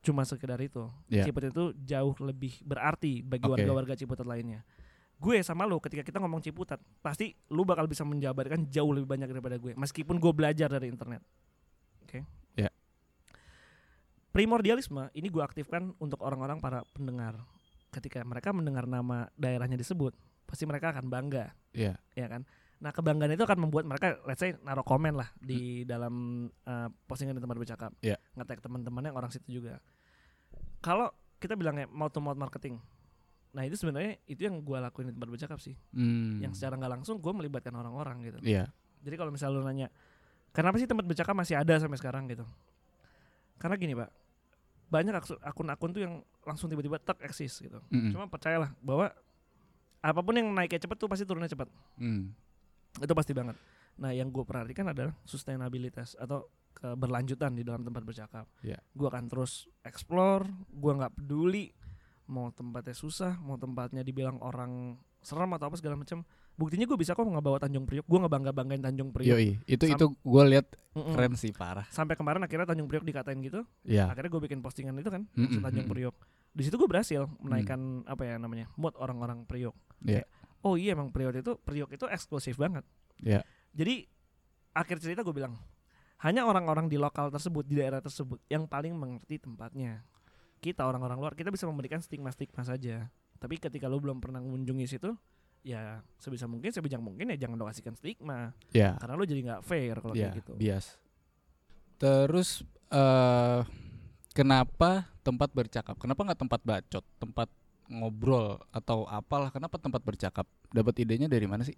[0.00, 0.88] cuma sekedar itu.
[1.06, 1.28] Iya.
[1.28, 4.64] Ciputat itu jauh lebih berarti bagi warga-warga Ciputat lainnya.
[5.18, 9.28] Gue sama lo ketika kita ngomong Ciputat, pasti lu bakal bisa menjabarkan jauh lebih banyak
[9.28, 9.74] daripada gue.
[9.74, 11.20] Meskipun gue belajar dari internet.
[14.28, 14.34] Iya.
[14.34, 17.40] Primordialisme ini gue aktifkan untuk orang-orang para pendengar.
[17.88, 20.12] Ketika mereka mendengar nama daerahnya disebut,
[20.44, 22.44] pasti mereka akan bangga iya ya kan.
[22.78, 27.34] Nah kebanggaan itu akan membuat mereka, let's say naruh komen lah di dalam uh, postingan
[27.34, 28.14] di tempat bercakap, Iya.
[28.32, 29.82] nge-tag teman-temannya orang situ juga.
[30.78, 32.78] Kalau kita bilangnya mouth to mouth marketing,
[33.50, 36.38] nah itu sebenarnya itu yang gue lakuin di tempat bercakap sih, Hmm.
[36.38, 38.38] yang secara nggak langsung gue melibatkan orang-orang gitu.
[38.46, 38.70] iya
[39.02, 39.88] Jadi kalau misalnya lu nanya,
[40.50, 42.46] kenapa sih tempat bercakap masih ada sampai sekarang gitu?
[43.58, 44.10] Karena gini pak,
[44.88, 46.14] banyak akun-akun tuh yang
[46.46, 47.78] langsung tiba-tiba tak eksis gitu.
[47.92, 48.14] Mm-mm.
[48.14, 49.12] Cuma percayalah bahwa
[49.98, 51.66] apa pun yang naiknya cepet tuh pasti turunnya cepet
[51.98, 52.30] Hmm.
[53.02, 53.58] itu pasti banget.
[53.98, 56.46] Nah, yang gue perhatikan adalah sustainabilitas atau
[56.78, 58.46] keberlanjutan di dalam tempat bercakap.
[58.62, 58.78] Iya.
[58.94, 61.74] Gue akan terus explore, gue nggak peduli
[62.30, 66.22] mau tempatnya susah, mau tempatnya dibilang orang serem atau apa segala macam.
[66.58, 69.30] Buktinya gue bisa kok ngebawa Tanjung Priok, gue ngebangga banggain Tanjung Priok.
[69.30, 70.66] Yoi, itu Sam- itu gue lihat
[70.98, 71.14] Mm-mm.
[71.14, 74.98] keren sih parah Sampai kemarin akhirnya Tanjung Priok dikatain gitu, Iya akhirnya gue bikin postingan
[74.98, 75.86] itu kan, Mm-mm, maksud Tanjung.
[75.86, 76.16] Priok.
[76.50, 79.78] Di situ gue berhasil menaikkan apa ya namanya mood orang-orang Priok.
[80.02, 80.26] Iya.
[80.26, 80.28] Kayak,
[80.66, 82.82] Oh iya emang Priok itu Priok itu eksklusif banget.
[83.22, 83.46] Iya.
[83.70, 84.10] Jadi
[84.74, 85.54] akhir cerita gue bilang
[86.18, 90.02] hanya orang-orang di lokal tersebut di daerah tersebut yang paling mengerti tempatnya.
[90.58, 93.06] Kita orang-orang luar kita bisa memberikan stigma-stigma saja.
[93.38, 95.14] Tapi ketika lu belum pernah mengunjungi situ,
[95.60, 99.62] ya sebisa mungkin sebijak mungkin ya jangan lo kasihkan stigma Iya karena lu jadi nggak
[99.62, 100.52] fair kalau Iya, kayak gitu.
[100.54, 100.86] bias.
[101.98, 103.60] Terus eh
[104.32, 105.98] kenapa tempat bercakap?
[105.98, 107.48] Kenapa nggak tempat bacot, tempat
[107.88, 109.50] ngobrol atau apalah?
[109.50, 110.46] Kenapa tempat bercakap?
[110.70, 111.74] Dapat idenya dari mana sih?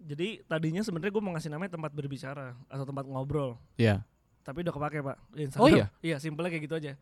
[0.00, 4.00] Jadi tadinya sebenarnya gue mau ngasih namanya tempat berbicara atau tempat ngobrol, Iya.
[4.40, 5.16] tapi udah kepake pak.
[5.20, 5.76] Oh Instagram.
[5.76, 5.86] iya?
[6.00, 6.92] Iya simpelnya kayak gitu aja.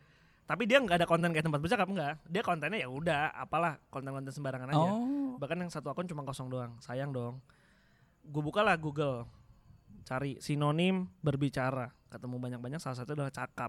[0.49, 2.17] Tapi dia nggak ada konten kayak tempat bercakap enggak.
[2.25, 4.81] Dia kontennya ya udah apalah konten-konten sembarangan aja.
[4.81, 5.37] Oh.
[5.37, 6.73] Bahkan yang satu akun cuma kosong doang.
[6.81, 7.45] Sayang dong.
[8.25, 9.29] Gue bukalah Google.
[10.03, 11.93] Cari sinonim berbicara.
[12.09, 13.69] Ketemu banyak-banyak salah satu adalah cakap.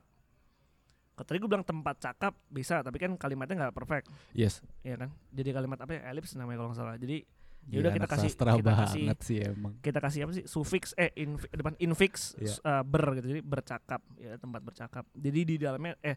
[1.13, 4.63] Tadi gue bilang tempat cakap bisa, tapi kan kalimatnya nggak perfect, Yes.
[4.80, 5.12] ya kan?
[5.30, 6.08] Jadi kalimat apa ya?
[6.08, 6.96] Elips namanya kalau nggak salah.
[6.96, 7.28] Jadi
[7.60, 9.74] Gila, Yaudah, kita anak kasih- kita kasih- sih emang.
[9.84, 10.46] kita kasih apa sih?
[10.48, 12.50] Sufiks eh infi- depan infix Iya.
[12.50, 13.28] s- eh, ber gitu.
[13.30, 15.04] Jadi bercakap, ya tempat bercakap.
[15.12, 16.15] Jadi di dalamnya eh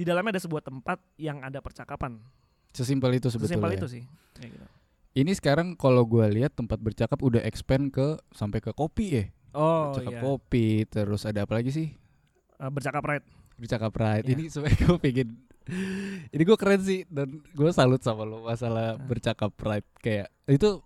[0.00, 2.16] di dalamnya ada sebuah tempat yang ada percakapan.
[2.72, 3.52] Sesimpel itu sebetulnya.
[3.52, 3.76] Sesimpel ya.
[3.76, 4.02] itu sih.
[4.32, 4.66] Kayak gitu.
[5.10, 9.24] Ini sekarang kalau gue lihat tempat bercakap udah expand ke sampai ke kopi ya.
[9.52, 10.22] Oh bercakap iya.
[10.22, 11.92] kopi, terus ada apa lagi sih?
[12.56, 13.26] Eh, bercakap right.
[13.60, 14.24] bercakap pride.
[14.24, 14.32] Iya.
[14.40, 15.28] Ini sebenarnya gue pengen
[16.32, 19.04] ini gue keren sih dan gue salut sama lo masalah Ah.
[19.04, 20.80] bercakap pride kayak itu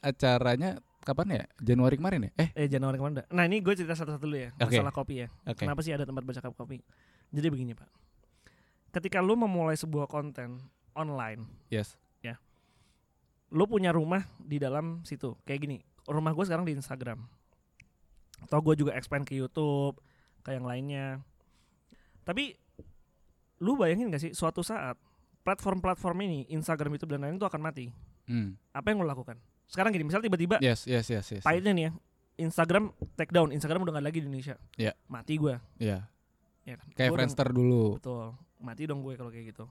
[0.00, 3.24] acaranya kapan ya Januari kemarin ya eh Eh Januari kemarin.
[3.24, 3.26] dah.
[3.32, 4.76] Nah ini gue cerita satu-satu dulu ya Oke.
[4.76, 5.28] masalah kopi ya.
[5.42, 6.78] oke Kenapa sih ada tempat bercakap kopi?
[7.32, 7.88] Jadi begini pak.
[8.90, 10.58] Ketika lu memulai sebuah konten
[10.92, 11.94] online, yes
[13.50, 15.34] lu punya rumah di dalam situ.
[15.42, 15.76] Kayak gini,
[16.06, 17.26] rumah gue sekarang di Instagram.
[18.46, 19.98] Atau gue juga expand ke YouTube,
[20.46, 21.18] ke yang lainnya.
[22.22, 22.54] Tapi
[23.58, 24.94] lu bayangin gak sih suatu saat
[25.42, 27.90] platform-platform ini, Instagram, YouTube dan lain itu akan mati.
[28.30, 28.54] hmm.
[28.70, 29.36] Apa yang lu lakukan?
[29.66, 31.92] Sekarang gini, misalnya tiba-tiba yes yes yes yes pahitnya nih ya,
[32.46, 34.54] Instagram take down, Instagram udah gak lagi di Indonesia.
[34.78, 34.94] Iya.
[35.10, 35.58] Mati gue.
[35.82, 36.06] ya
[36.62, 36.86] Ya kan?
[36.94, 38.26] kayak Gua udah- Friendster dulu Betul.
[38.60, 39.64] Mati dong gue kalau kayak gitu.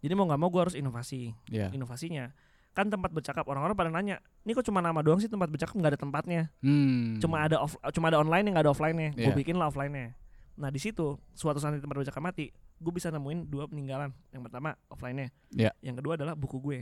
[0.00, 1.34] Jadi mau nggak mau gue harus inovasi.
[1.50, 2.30] ya Inovasinya
[2.76, 5.96] kan tempat bercakap orang-orang pada nanya, ini kok cuma nama doang sih tempat bercakap nggak
[5.96, 6.42] ada tempatnya.
[6.60, 7.24] hmm.
[7.24, 9.10] Cuma ada off, cuma ada online yang nggak ada offline-nya.
[9.16, 9.36] Gue Iya.
[9.36, 10.12] bikin lah offline-nya.
[10.60, 14.12] Nah di situ suatu saat di tempat bercakap mati, gue bisa nemuin dua peninggalan.
[14.28, 15.32] Yang pertama offline-nya.
[15.56, 15.72] Iya.
[15.80, 16.78] Yang kedua adalah buku gue.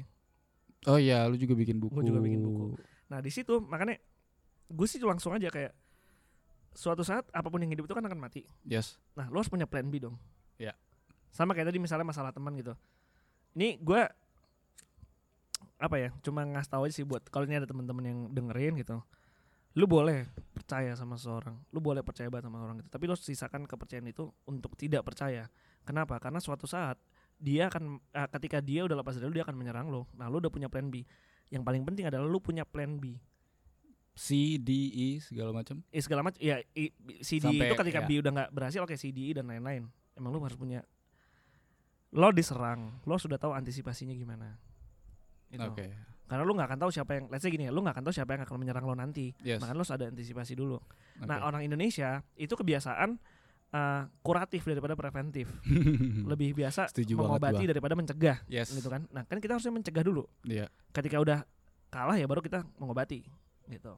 [0.85, 2.74] oh iya lu juga bikin buku Gua juga bikin buku.
[3.09, 3.96] Nah di situ makanya
[4.66, 5.72] gue sih langsung aja kayak
[6.74, 8.42] suatu saat apa pun yang hidup itu kan akan mati.
[8.66, 10.18] yes Nah, lo harus punya plan B dong.
[10.59, 10.74] Iya.
[11.34, 12.78] Sama kayak tadi misalnya masalah teman gitu.
[13.54, 14.02] Ini gue
[15.76, 16.10] apa ya?
[16.22, 19.02] Cuma ngasih tahu aja sih buat kalau ini ada teman-teman yang dengerin gitu.
[19.74, 22.88] Lu boleh percaya sama seseorang, lu boleh percaya banget sama orang gitu.
[22.94, 25.50] Tapi lo sisakan kepercayaan itu untuk tidak percaya.
[25.82, 26.22] Kenapa?
[26.22, 26.94] Karena suatu saat
[27.34, 30.06] dia akan eh, ketika dia udah lepas dari lu dia akan menyerang lo.
[30.14, 31.02] Nah, lu udah punya plan B.
[31.50, 33.18] Yang paling penting adalah lu punya plan B.
[34.14, 38.06] C D E segala macam Eh, segala macam ya i- CD Sampai- itu ketika ya.
[38.06, 40.86] B udah nggak berhasil oke CDI dan lain-lain emang lu harus punya
[42.14, 44.55] lo diserang lo sudah tahu antisipasinya gimana.
[45.50, 45.62] Gitu.
[45.66, 45.87] oke.
[46.24, 48.14] Karena lu nggak akan tahu siapa yang let's say gini ya lu nggak akan tahu
[48.16, 49.35] siapa yang akan menyerang lo nanti.
[49.42, 49.61] Yes.
[49.61, 50.79] Makanya lo harus ada antisipasi dulu.
[50.79, 51.31] Oke.
[51.31, 53.18] nah orang Indonesia itu kebiasaan
[53.74, 55.50] eh, kuratif daripada preventif.
[56.33, 58.70] Lebih biasa Setuju mengobati daripada mencegah yes.
[58.72, 59.05] gitu kan.
[59.11, 60.24] Nah kan kita harusnya mencegah dulu.
[60.46, 60.70] Iya.
[60.94, 61.42] ketika udah
[61.90, 63.27] kalah ya baru kita mengobati
[63.70, 63.94] gitu.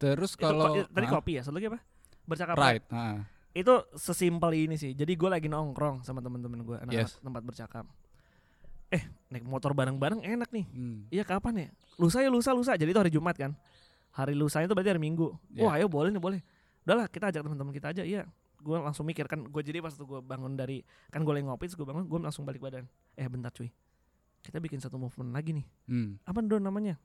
[0.00, 1.80] Terus Itu kalau ko- tadi kopi ya satu lagi apa?
[2.24, 3.20] Bercakap pride ah.
[3.50, 4.94] Itu sesimpel ini sih.
[4.94, 7.18] Jadi gue lagi nongkrong sama temen-temen gue anak Yes.
[7.18, 7.84] tempat bercakap.
[8.88, 10.66] Eh naik motor bareng-bareng enak nih.
[10.66, 11.06] Hmm.
[11.08, 11.68] iya kapan ya?
[11.96, 12.74] Lusa ya lusa lusa.
[12.74, 13.54] Jadi itu hari Jumat kan.
[14.10, 15.34] Hari lusa itu berarti hari Minggu.
[15.50, 15.62] Iya.
[15.62, 16.40] wah ayo boleh nih boleh.
[16.82, 18.02] Udahlah kita ajak teman-teman kita aja.
[18.02, 18.26] Iya.
[18.60, 21.64] Gue langsung mikir kan gue jadi pas tuh gue bangun dari kan gue lagi ngopi
[21.66, 22.86] terus gue bangun gue langsung balik badan.
[23.14, 23.70] Eh bentar cuy.
[24.40, 25.66] Kita bikin satu movement lagi nih.
[25.86, 26.18] Hmm.
[26.22, 26.98] apa dong namanya?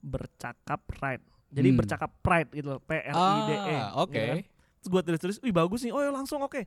[0.00, 1.22] Bercakap pride.
[1.52, 1.78] Jadi Hmm.
[1.78, 2.80] bercakap pride gitu loh.
[2.80, 3.76] P R I D E.
[3.76, 4.10] Ah, oke.
[4.10, 4.38] gitu kan.
[4.82, 6.66] Terus gue tulis-tulis, wih bagus nih, oh ya langsung oke.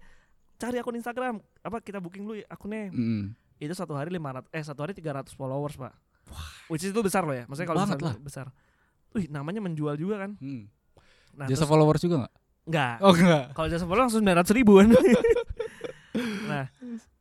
[0.56, 2.88] Cari akun Instagram, apa kita booking dulu ya akunnya.
[2.96, 3.36] Mm.
[3.60, 5.92] Itu satu hari 500, eh satu hari 300 followers pak.
[6.72, 8.46] Which is itu besar loh ya, maksudnya kalau Banget misalnya besar.
[9.12, 10.40] Wih namanya menjual juga kan.
[10.40, 10.72] Hmm.
[11.36, 12.34] Nah, Jasa terus, followers juga nggak?
[12.66, 12.96] enggak.
[13.04, 13.46] Oh enggak.
[13.52, 14.88] Kalau jasa followers langsung 900 ribuan.
[16.50, 16.66] nah,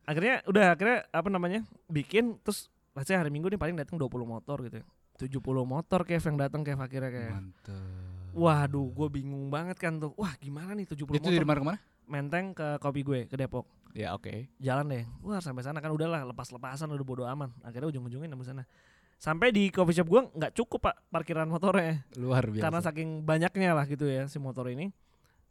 [0.07, 2.71] akhirnya udah akhirnya apa namanya bikin terus
[3.03, 4.85] say hari Minggu nih paling datang 20 motor gitu ya.
[5.19, 7.33] 70 motor Kev yang datang Kev akhirnya kayak.
[7.35, 8.14] Mantap.
[8.35, 10.11] Waduh, gue bingung banget kan tuh.
[10.19, 11.31] Wah, gimana nih 70 Itu motor?
[11.31, 11.79] dari mana ke mana?
[12.05, 13.63] Menteng ke kopi gue ke Depok.
[13.95, 14.51] Ya oke.
[14.59, 15.03] Jalan deh.
[15.23, 17.47] Wah, sampai sana kan udahlah lepas-lepasan udah bodo aman.
[17.63, 18.67] Akhirnya ujung-ujungnya nemu sana.
[19.15, 22.67] Sampai di coffee shop gue nggak cukup pak parkiran motornya Luar biasa.
[22.67, 24.91] karena saking banyaknya lah gitu ya si motor ini.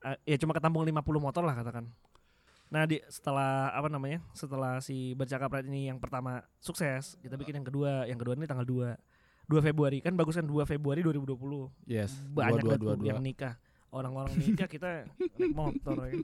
[0.04, 1.88] Eh, ya cuma ketampung 50 motor lah katakan.
[2.68, 7.66] Nah di setelah apa namanya setelah si bercakap ini yang pertama sukses kita bikin yang
[7.66, 8.92] kedua yang kedua ini tanggal 2
[9.44, 12.16] 2 Februari kan bagus kan 2 Februari 2020 yes.
[12.32, 13.56] banyak dua, dua, tuh dua, yang nikah
[13.94, 15.06] orang-orang nikah kita
[15.38, 16.18] naik motor ya.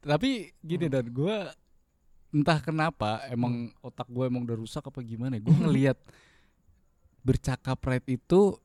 [0.00, 0.94] Tapi gini Hmm.
[0.96, 1.36] dan gue
[2.32, 5.36] entah kenapa emang otak gue emang udah rusak apa gimana?
[5.36, 5.98] Gue ngelihat
[7.26, 8.56] bercakap right itu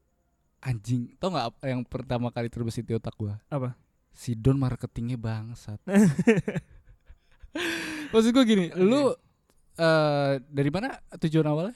[0.61, 1.17] anjing.
[1.17, 3.33] Tau nggak yang pertama kali terbesit di otak gue?
[3.49, 3.73] Apa?
[4.13, 5.81] Si Don marketingnya bangsat.
[8.11, 9.11] Maksud gue gini, lu
[9.79, 11.75] eh dari mana tujuan awalnya?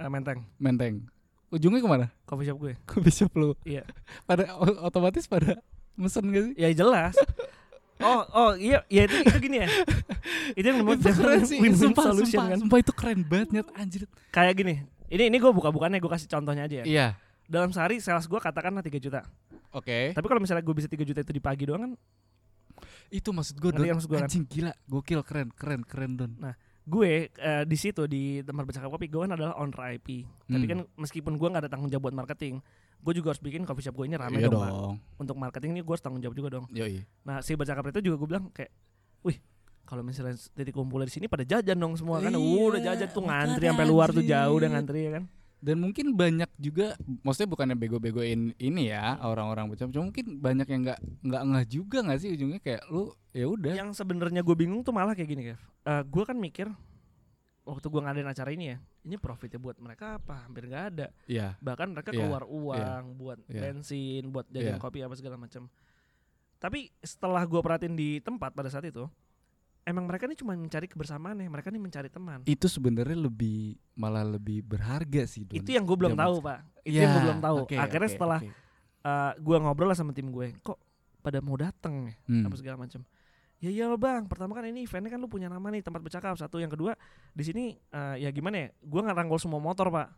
[0.00, 1.04] Eh, menteng Menteng.
[1.50, 2.06] Ujungnya ke mana?
[2.24, 3.50] coffee shop gue Coffee shop lu.
[3.62, 3.82] Iya.
[4.22, 5.58] Pada otomatis pada
[5.94, 6.54] mesen gak sih?
[6.56, 7.12] ya jelas
[8.00, 9.68] oh oh iya iya itu itu gini ya
[10.56, 11.60] itu yang membuat itu keren sih.
[11.60, 14.02] win-win Sumpah, solution sumpah, kan sumpah itu keren banget nyet anjir.
[14.30, 14.74] kayak gini
[15.06, 17.06] ini ini gue buka bukannya gue kasih contohnya aja ya Iya.
[17.44, 19.20] dalam sehari sales gue katakanlah 3 juta
[19.70, 20.16] Oke.
[20.16, 21.92] tapi kalau misalnya gue bisa 3 juta itu di pagi doang kan
[23.12, 24.30] Itu maksud gue kan maksud gua kan?
[24.30, 26.32] anjing gila, gokil keren, keren, keren Don.
[26.90, 30.66] Gue eh, di situ di tempat bercakap kopi gue kan adalah owner IP tapi Hmm.
[30.66, 32.58] kan meskipun gue nggak ada tanggung jawab buat marketing
[33.00, 34.94] gue juga harus bikin coffee shop gue ini rame iya dong, dong.
[35.16, 37.00] untuk marketing ini gue harus tanggung jawab juga dong Yoi.
[37.22, 38.74] nah si bercakap itu juga gue bilang kayak
[39.22, 39.38] wih
[39.86, 43.08] kalau misalnya titik kumpul di sini pada jajan dong semua kan Iya, uh, udah jajan
[43.08, 45.24] tuh ngantri sampai luar tuh jauh udah ngantri ya kan
[45.60, 50.80] Dan mungkin banyak juga, maksudnya bukannya bego-begoin ini ya orang-orang macam, cuma mungkin banyak yang
[50.88, 53.72] nggak nggak ngeh juga nggak sih ujungnya kayak lu ya udah.
[53.76, 55.60] Yang sebenarnya gue bingung tuh malah kayak gini, Kev.
[55.84, 56.72] Eh gue kan mikir
[57.68, 60.48] waktu gue ngadain acara ini ya, ini profitnya buat mereka apa?
[60.48, 61.06] Hampir nggak ada.
[61.28, 61.60] Iya.
[61.60, 63.60] Bahkan mereka Iya, keluar uang buat iya.
[63.68, 64.82] bensin, buat jajan Iya.
[64.82, 65.68] kopi apa segala macam.
[66.56, 69.04] Tapi setelah gue perhatiin di tempat pada saat itu,
[69.90, 72.40] emang mereka nih cuma mencari kebersamaan ya, mereka nih mencari teman.
[72.44, 75.42] Itu sebenarnya lebih malah lebih berharga sih.
[75.44, 75.58] Don.
[75.58, 76.58] Itu yang gue belum Zaman tahu, Pak.
[76.82, 77.56] Itu yang gue Ya, belum tahu.
[77.76, 78.52] Akhirnya oke, setelah oke.
[79.02, 80.78] eh, gue ngobrol lah sama tim gue, kok
[81.18, 82.46] pada mau dateng ya, Hmm.
[82.46, 83.02] apa segala macam.
[83.60, 86.56] Ya iya bang, pertama kan ini eventnya kan lu punya nama nih tempat bercakap satu,
[86.56, 86.96] yang kedua
[87.30, 90.08] di sini eh, ya gimana ya, gue nggak rangkul semua motor pak,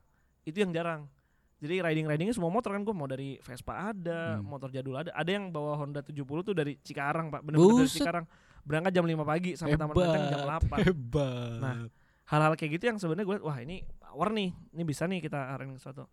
[0.44, 1.10] itu yang jarang.
[1.58, 4.46] Jadi riding ridingnya semua motor kan gue mau dari Vespa ada, Hmm.
[4.46, 7.90] motor jadul ada, ada yang bawa Honda 70 tuh dari Cikarang pak, bener-bener dari.
[7.92, 8.24] Cikarang,
[8.62, 11.58] berangkat jam 5 pagi sampai Taman Menteng jam 8 Hebat.
[11.58, 11.74] Nah,
[12.24, 14.50] hal-hal kayak gitu yang sebenarnya gue wah ini power nih.
[14.70, 16.06] Ini bisa nih kita arahin sesuatu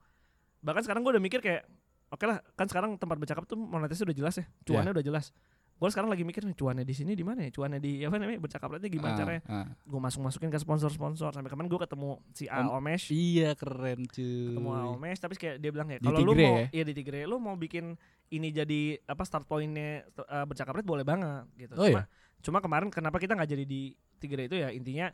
[0.59, 1.63] bahkan sekarang gue udah mikir kayak
[2.09, 5.31] oke lah kan sekarang tempat bercakap tuh monetisnya udah jelas ya cuannya udah jelas.
[5.79, 7.55] Gue sekarang lagi mikir nih cuannya di sini di mana ya?
[7.55, 9.41] Cuannya di apa namanya bercakap rate gimana Ah, caranya?
[9.47, 9.63] ah.
[9.79, 13.55] gue masuk masukin ke sponsor sponsor sampai kemarin gue ketemu si A Om- Omesh Iya
[13.55, 14.51] keren cuy.
[14.51, 16.67] ketemu A Omesh tapi kayak dia bilang ya kalau lu mau ya?
[16.69, 17.95] iya di Tigre lu mau bikin
[18.27, 21.71] ini jadi apa start pointnya uh, bercakap rate boleh banget gitu.
[21.73, 22.03] Oh cuma
[22.39, 25.11] cuma kemarin kenapa kita nggak jadi di Tigre itu ya intinya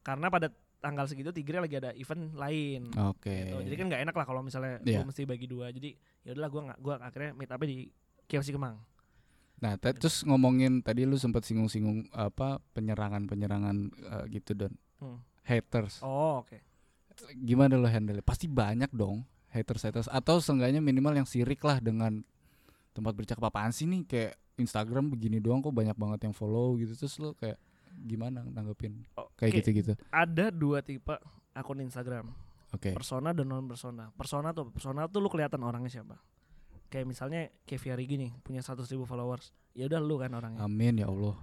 [0.00, 3.32] karena pada tanggal segitu Tigre lagi ada event lain Oke.
[3.32, 3.56] gitu.
[3.64, 5.00] Jadi kan nggak enak lah kalau misalnya Iya.
[5.02, 5.72] gua mesti bagi dua.
[5.72, 7.88] Jadi ya udahlah gua nggak gua akhirnya meet up di
[8.28, 8.76] KFC Kemang.
[9.56, 14.72] Nah, ta- terus ngomongin tadi lu sempat singgung-singgung apa penyerangan-penyerangan eh, gitu don.
[15.00, 15.18] Hmm.
[15.48, 16.04] Haters.
[16.04, 16.60] Oh, oke.
[17.40, 18.20] Gimana lo handle?
[18.20, 22.20] Pasti banyak dong haters haters atau seenggaknya minimal yang sirik lah dengan
[22.96, 26.96] tempat bercakap apaan sih nih kayak Instagram begini doang kok banyak banget yang follow gitu
[26.96, 27.60] terus lo kayak
[27.92, 29.44] gimana nanggepin Oke.
[29.44, 29.92] kayak gitu-gitu.
[30.08, 31.16] Ada dua tipe
[31.56, 32.32] akun Instagram,
[32.72, 32.92] Oke.
[32.92, 34.12] persona dan non persona.
[34.12, 36.16] Persona tuh persona tuh lu kelihatan orangnya siapa.
[36.88, 39.50] Kayak misalnya Kevi Arigi nih punya 100 ribu followers.
[39.74, 40.62] Ya udah lu kan orangnya.
[40.62, 41.36] Amin ya Allah.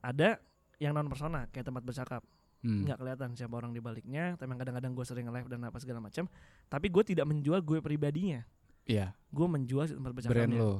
[0.00, 0.40] Ada
[0.80, 2.24] yang non persona kayak tempat bercakap.
[2.60, 2.84] Hmm.
[2.84, 4.36] nggak kelihatan siapa orang di baliknya.
[4.36, 6.28] Tapi kadang-kadang gue sering live dan apa segala macam.
[6.68, 8.44] Tapi gue tidak menjual gue pribadinya.
[8.90, 10.34] Iya, Gue menjual si tempat bercakapnya.
[10.34, 10.72] brand lo.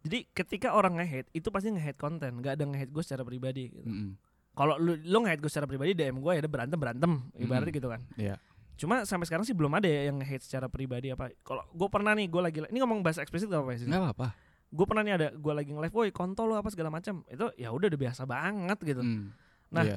[0.00, 3.68] Jadi ketika orang nge-hate itu pasti nge-hate konten, nggak ada nge-hate gue secara pribadi.
[3.68, 3.84] Gitu.
[3.84, 4.16] Mm-mm.
[4.52, 7.78] Kalau lu lu nge-hate gue secara pribadi DM gue ya udah berantem berantem, ibaratnya Mm-mm.
[7.80, 8.00] gitu kan.
[8.16, 8.36] Iya.
[8.74, 11.32] Cuma sampai sekarang sih belum ada ya yang nge-hate secara pribadi apa.
[11.40, 13.88] Kalau gue pernah nih gue lagi ini ngomong bahasa eksplisit gak apa-apa ya sih?
[13.88, 14.28] Nggak apa-apa.
[14.74, 17.24] Gue pernah nih ada gue lagi nge-live, woi kontol lu apa segala macam.
[17.24, 19.00] Itu ya udah udah biasa banget gitu.
[19.00, 19.32] Hmm.
[19.72, 19.96] Nah, Iya.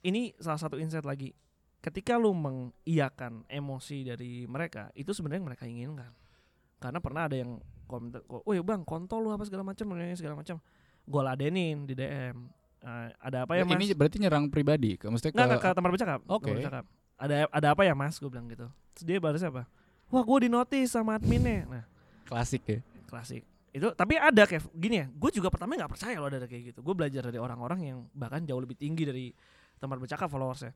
[0.00, 1.36] Ini salah satu insight lagi.
[1.80, 6.12] Ketika lu mengiyakan emosi dari mereka, itu sebenarnya mereka inginkan.
[6.76, 7.56] Karena pernah ada yang
[7.88, 10.60] komentar, "Woi bang, kontol lu apa segala macam, segala macam."
[11.08, 12.52] Gue ladenin di DM.
[12.80, 13.80] Eh, ada apa ya mas?
[13.80, 16.20] Ini berarti nyerang pribadi, ke- Nggak, ke nggak, ke tempat bercakap.
[16.28, 16.52] Oke.
[16.52, 16.84] Bercakap.
[17.20, 18.16] Ada ada apa ya mas?
[18.16, 18.68] Gue bilang gitu.
[18.96, 19.68] Terus dia balas apa?
[20.08, 21.64] Wah gue di notice sama adminnya.
[21.68, 21.84] Nah
[22.24, 22.78] klasik ya.
[23.04, 23.42] klasik.
[23.70, 25.06] Itu tapi ada kayak gini ya.
[25.12, 26.80] Gue juga pertama nggak percaya loh ada kayak gitu.
[26.80, 29.28] Gue belajar dari orang-orang yang bahkan jauh lebih tinggi dari
[29.76, 30.72] tempat bercakap followersnya.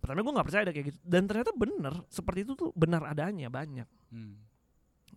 [0.00, 0.98] Pertama gue nggak percaya ada kayak gitu.
[1.04, 1.94] Dan ternyata bener.
[2.08, 3.88] Seperti itu tuh benar adanya banyak.
[4.10, 4.40] Hmm.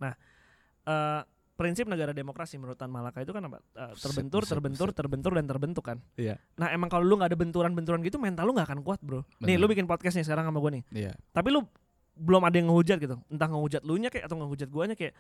[0.03, 3.61] Eh prinsip negara demokrasi menurut Tan Malaka itu kan apa?
[3.61, 4.97] Buset, terbentur, buset, terbentur, buset.
[4.97, 5.97] terbentur dan terbentuk kan.
[6.17, 6.41] Iya.
[6.57, 9.21] Nah emang kalau lu nggak ada benturan-benturan gitu mental lu nggak akan kuat bro.
[9.39, 9.61] Nih Bener.
[9.61, 10.83] lu bikin podcast nih sekarang sama gue nih.
[11.07, 11.13] Iya.
[11.31, 11.61] Tapi lu
[12.17, 13.15] belum ada yang ngehujat gitu.
[13.29, 15.13] Entah ngehujat lu nya kayak atau ngehujat guanya kayak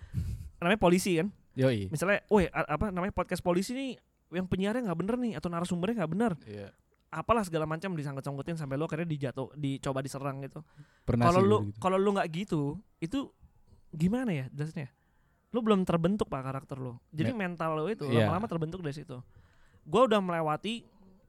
[0.57, 1.29] namanya polisi kan.
[1.53, 1.93] Yoi.
[1.93, 3.91] Misalnya, woi apa namanya podcast polisi nih
[4.33, 6.31] yang penyiarnya nggak bener nih atau narasumbernya nggak bener.
[6.49, 6.73] Iya.
[7.13, 10.65] Apalah segala macam disangkut-sangkutin sampai lu akhirnya dijatuh, dicoba diserang gitu.
[11.05, 11.77] Pernah Kalau lu gua gitu.
[11.77, 12.61] kalau lu nggak gitu,
[12.97, 13.29] itu
[13.93, 14.89] gimana ya jelasnya?
[15.53, 16.97] Lu belum terbentuk pak karakter lu.
[17.13, 18.25] Jadi mental lu itu Iya.
[18.25, 19.21] lama-lama terbentuk dari situ.
[19.85, 20.81] Gua udah melewati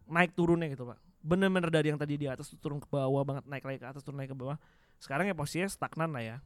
[0.09, 0.97] naik turunnya gitu pak.
[1.20, 4.01] Bener-bener dari yang tadi di atas tuh turun ke bawah banget, naik lagi ke atas
[4.01, 4.57] turun lagi ke bawah.
[4.97, 6.37] Sekarang ya posisinya stagnan lah ya.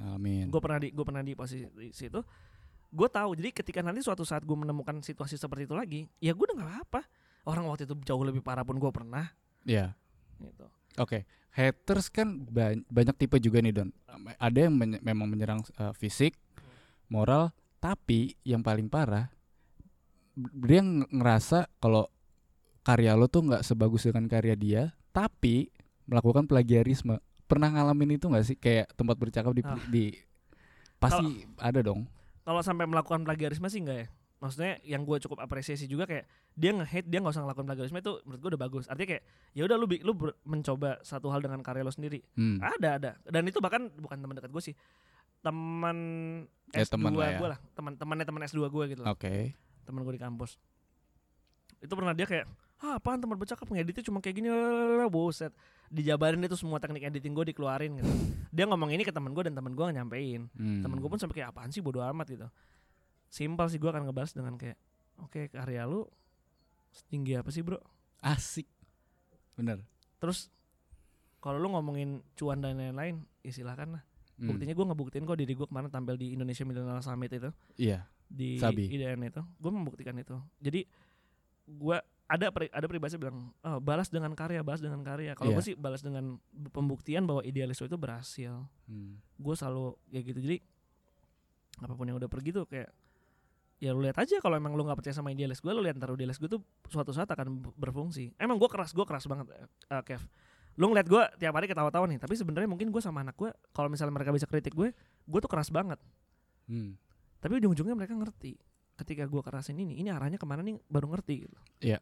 [0.00, 0.48] Amin.
[0.48, 2.20] Gue pernah di gue pernah di posisi situ.
[2.88, 3.36] Gue tahu.
[3.36, 6.70] Jadi ketika nanti suatu saat gue menemukan situasi seperti itu lagi, ya gue udah nggak
[6.72, 7.02] apa-apa.
[7.48, 9.32] Orang waktu itu jauh lebih parah pun gue pernah.
[9.64, 9.96] Iya.
[10.36, 10.64] Gitu.
[10.96, 13.88] Oke, haters kan ba- banyak tipe juga nih Don.
[14.36, 16.36] Ada yang menye- memang menyerang eh, fisik,
[17.06, 19.32] moral, tapi yang paling parah
[20.36, 22.06] dia ng- ngerasa kalau
[22.80, 25.72] karya lo tuh nggak sebagus dengan karya dia, tapi
[26.04, 27.18] melakukan plagiarisme.
[27.44, 28.56] Pernah ngalamin itu nggak sih?
[28.56, 29.76] Kayak tempat bercakap di, Ah.
[29.88, 30.04] di
[30.96, 32.04] pasti ada dong.
[32.42, 34.08] Kalau sampai melakukan plagiarisme sih enggak ya.
[34.38, 38.12] Maksudnya yang gue cukup apresiasi juga kayak dia nge-hate dia nggak usah ngelakuin plagiarisme itu
[38.22, 38.84] menurut gue udah bagus.
[38.86, 39.22] Artinya kayak
[39.52, 40.12] ya udah lu lu
[40.44, 42.22] mencoba satu hal dengan karya lo sendiri.
[42.32, 42.58] Hmm.
[42.58, 43.10] Ada ada.
[43.24, 44.74] Dan itu bahkan bukan teman dekat gue sih.
[45.40, 45.98] Teman
[46.68, 47.38] Ya, S2 teman lah ya.
[47.38, 47.58] gue lah.
[47.72, 49.10] Teman temannya teman S2 gue gitu lah.
[49.10, 49.56] Oke.
[49.82, 50.60] temen gue di kampus
[51.78, 52.44] itu pernah dia kayak
[52.78, 55.48] ah apaan tempat bercakap ngeditnya cuma kayak gini lalalala, buset
[55.88, 58.10] dijabarin itu semua teknik editing gue dikeluarin gitu
[58.50, 60.82] dia ngomong ini ke teman gue dan teman gue nyampein Hmm.
[60.82, 62.46] temen gue pun sampai kayak apaan sih bodo amat gitu
[63.28, 64.76] simpel sih gue akan ngebahas dengan kayak
[65.18, 66.04] oke karya lu
[66.90, 67.78] setinggi apa sih bro
[68.20, 68.66] asik.
[69.54, 69.82] Bener.
[70.16, 70.50] terus
[71.38, 74.02] kalau lu ngomongin cuan dan lain-lain ya silahkan lah
[74.34, 74.54] Hmm.
[74.54, 78.06] buktinya gue ngebuktiin kok diri gue kemarin tampil di Indonesia Millennial Summit itu Iya.
[78.24, 78.86] di Sabi.
[78.86, 80.86] IDN itu gue membuktikan itu jadi
[81.68, 85.56] gue ada pri- ada pribadi bilang oh, balas dengan karya balas dengan karya kalau Iya.
[85.56, 86.38] gue sih balas dengan
[86.70, 89.18] pembuktian bahwa idealis itu berhasil Hmm.
[89.34, 90.56] gue selalu kayak gitu jadi
[91.80, 92.94] apa pun yang udah pergi tuh kayak
[93.78, 96.10] ya lu lihat aja kalau emang lu nggak percaya sama idealis gue lu lihat ntar
[96.10, 100.22] idealis gue tuh suatu saat akan berfungsi emang gue keras gue keras banget eh, Kev
[100.78, 103.86] lu ngeliat gue tiap hari ketawa-tawa nih tapi sebenarnya mungkin gue sama anak gue kalau
[103.86, 104.90] misalnya mereka bisa kritik gue
[105.26, 105.98] gue tuh keras banget
[106.68, 107.00] Hmm.
[107.40, 108.60] tapi ujung-ujungnya mereka ngerti
[109.00, 111.96] ketika gue kerasin ini ini arahnya ke mana nih baru ngerti gitu Iya.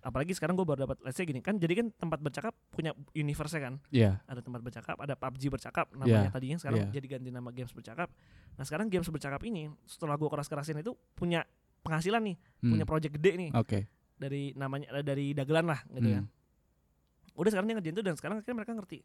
[0.00, 3.52] Apalagi sekarang gue baru dapat let's say gini kan jadi kan tempat bercakap punya universe
[3.54, 4.16] kan Iya.
[4.24, 6.92] ada tempat bercakap, ada PUBG bercakap namanya Yeah, tadinya sekarang yeah.
[6.92, 8.08] jadi ganti nama games bercakap.
[8.56, 11.44] Nah sekarang games bercakap ini setelah gua keras-kerasin itu punya
[11.80, 12.70] penghasilan nih, Hmm.
[12.72, 13.78] punya project gede nih Oke.
[14.16, 16.20] dari namanya eh, dari dagelan lah gitu ya.
[16.24, 17.36] Hmm.
[17.36, 18.98] Udah sekarang dia ngerjain itu dan sekarang akhirnya mereka ngerti.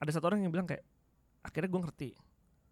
[0.00, 0.84] Ada satu orang yang bilang kayak
[1.44, 2.16] akhirnya gua ngerti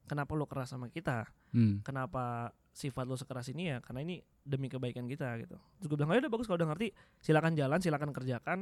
[0.07, 1.85] kenapa lo keras sama kita, Hmm.
[1.85, 5.56] kenapa sifat lo sekeras ini ya karena ini demi kebaikan kita gitu.
[5.80, 6.92] Terus gue bilang ayo udah bagus kalau udah ngerti
[7.24, 8.58] silakan jalan, silakan kerjakan.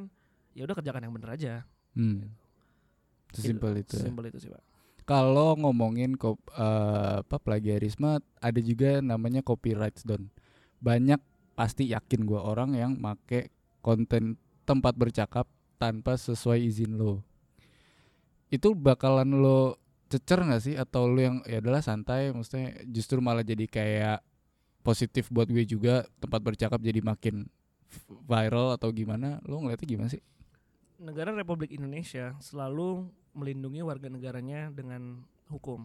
[0.54, 1.52] Ya udah kerjakan yang bener aja.
[1.98, 2.30] Hmm.
[3.34, 3.98] Sesimpel itu.
[3.98, 4.06] ya.
[4.06, 4.62] Simpel itu sih pak.
[5.04, 10.30] Kalau ngomongin kop, eh, apa plagiarisme ada juga namanya copyright don.
[10.78, 11.18] Banyak
[11.58, 13.50] pasti yakin gua orang yang make
[13.82, 17.20] konten tempat bercakap tanpa sesuai izin lo.
[18.48, 19.82] Itu bakalan lo
[20.14, 24.18] cecer nggak sih atau lo yang ya adalah santai maksudnya justru malah jadi kayak
[24.86, 27.50] positif buat gue juga tempat bercakap jadi makin
[28.26, 30.22] viral atau gimana lo ngeliatnya gimana sih?
[31.04, 33.04] negara Republik Indonesia selalu
[33.36, 35.20] melindungi warga negaranya dengan
[35.52, 35.84] hukum.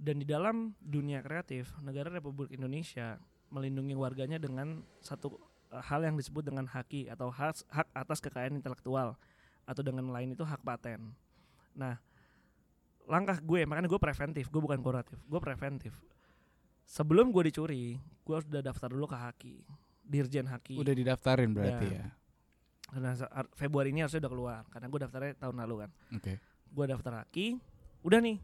[0.00, 3.20] Dan di dalam dunia kreatif, negara Republik Indonesia
[3.52, 5.36] melindungi warganya dengan satu
[5.72, 9.16] eh, hal yang disebut dengan haki atau hak, hak atas kekayaan intelektual
[9.68, 11.12] atau dengan lain itu hak paten.
[11.76, 12.00] Nah,
[13.10, 15.92] langkah gue makanya gue preventif, gue bukan kuratif, gue preventif.
[16.86, 19.54] Sebelum gue dicuri, gue sudah daftar dulu ke haki,
[20.02, 20.78] dirjen haki.
[20.78, 21.98] Udah didaftarin berarti Ya.
[22.02, 22.06] ya.
[22.90, 23.10] Karena
[23.54, 25.90] Februari ini harusnya udah keluar karena gue daftarnya tahun lalu kan.
[26.14, 26.32] Oke.
[26.70, 27.58] Gue daftar Haki,
[28.02, 28.38] udah nih.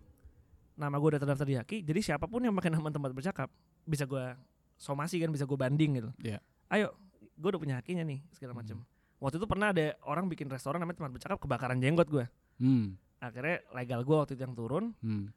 [0.77, 3.49] Nama gue udah terdaftar di Haki, jadi siapa pun yang pakai nama tempat bercakap
[3.83, 4.35] bisa gue
[4.77, 6.11] somasi kan, bisa gue banding gitu.
[6.21, 6.39] Iya.
[6.69, 6.95] Ayo,
[7.35, 8.61] gue udah punya hakinya nih segala Hmm.
[8.63, 8.77] macam.
[9.17, 12.25] Waktu itu pernah ada orang bikin restoran namanya tempat bercakap kebakaran jenggot gue.
[12.61, 12.95] Hmm.
[13.17, 15.33] Akhirnya legal gue waktu itu yang turun, Hmm.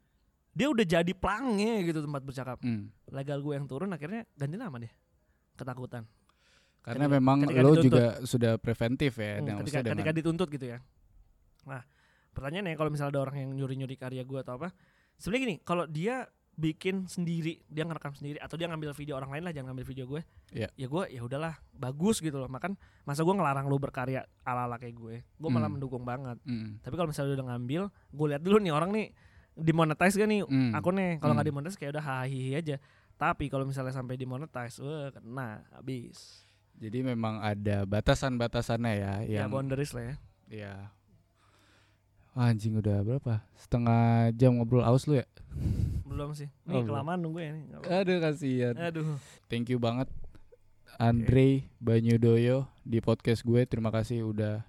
[0.51, 2.57] dia udah jadi plangnya gitu tempat bercakap.
[2.59, 2.91] Hmm.
[3.07, 4.91] Legal gue yang turun akhirnya ganti nama deh.
[5.55, 6.03] Ketakutan.
[6.79, 7.85] Karena Ketika- memang ketika lo dituntut.
[7.85, 10.77] juga sudah preventif ya, Hmm, ketika, maksudnya dengan- ketika dituntut gitu ya.
[11.67, 11.81] Nah,
[12.31, 14.71] pertanyaannya kalau misalnya ada orang yang nyuri-nyuri karya gue atau apa,
[15.15, 16.23] sebenarnya gini, kalau dia
[16.59, 20.05] bikin sendiri, dia ngerekam sendiri atau dia ngambil video orang lain lah, jangan ngambil video
[20.05, 20.21] gue.
[20.51, 20.67] Iya.
[20.75, 22.51] Ya gue ya udahlah, bagus gitu loh.
[22.51, 25.15] Makan masa gue ngelarang lu berkarya ala-ala kayak gue.
[25.23, 25.79] Gue malah Hmm.
[25.79, 26.35] mendukung banget.
[26.43, 26.83] Mm.
[26.83, 29.07] Tapi kalau misalnya udah ngambil, gue lihat dulu nih orang nih
[29.55, 30.71] dimonetize gak nih Mm.
[30.75, 31.07] akunnya.
[31.17, 31.51] Kalau nggak Hmm.
[31.55, 32.75] dimonetize kayak udah hahihi aja.
[33.15, 36.43] Tapi kalau misalnya sampai dimonetize, wah kena habis.
[36.75, 40.15] Jadi memang ada batasan-batasannya ya Ya yang boundaries lah ya.
[40.47, 40.73] ya.
[42.31, 43.43] Wah, anjing udah berapa?
[43.57, 45.27] Setengah jam ngobrol aus lu ya?
[46.09, 46.49] Belum sih.
[46.65, 46.87] Oh, Nih belum.
[46.89, 47.63] kelamaan nunggu ya nih.
[47.69, 47.81] nggak.
[47.85, 48.73] Aduh kasihan.
[48.75, 49.07] Aduh.
[49.45, 50.09] Thank you banget
[50.97, 53.63] Andre Banyudoyo di podcast gue.
[53.63, 54.65] Terima kasih udah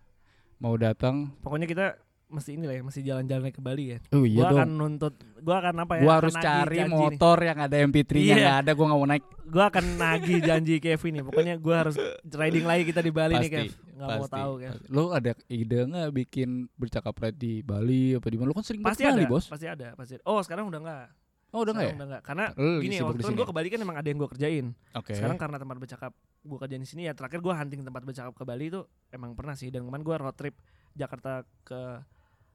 [0.56, 1.32] mau datang.
[1.40, 1.86] Pokoknya kita
[2.28, 3.98] mesti ini lah ya, mesti jalan-jalan ke Bali ya.
[4.12, 4.78] Oh iya gua akan dong.
[4.78, 6.00] nuntut, gua akan apa ya?
[6.00, 6.94] Gua akan harus cari janji nih.
[6.94, 8.34] motor yang ada MP3-nya Iya.
[8.38, 9.24] nggak ada, gua nggak mau naik.
[9.50, 11.24] Gua akan nagih janji Kevin nih.
[11.26, 13.72] Pokoknya gua harus riding lagi kita di Bali nih Pasti, Kev.
[13.90, 14.72] Nggak mau tahu Kev.
[14.86, 16.48] Lu ada ide nggak bikin
[16.78, 18.46] bercakap ride di Bali apa di mana?
[18.46, 19.44] Lu kan sering Pasti ke Bali, ada, Bos.
[19.50, 20.12] pasti ada, pasti.
[20.14, 20.22] ada.
[20.22, 21.06] Oh, sekarang udah enggak.
[21.50, 21.94] Oh, udah nggak ya?
[21.98, 22.22] Udah enggak.
[22.22, 23.38] Karena Lu lagi gini, waktu itu sini.
[23.42, 24.66] gua ke Bali kan emang ada yang gua kerjain.
[24.94, 25.12] Oke.
[25.18, 26.12] Sekarang karena tempat bercakap
[26.46, 29.58] gua kerjain di sini ya terakhir gua hunting tempat bercakap ke Bali itu emang pernah
[29.58, 30.54] sih dan kemarin gua road trip
[30.94, 32.02] Jakarta ke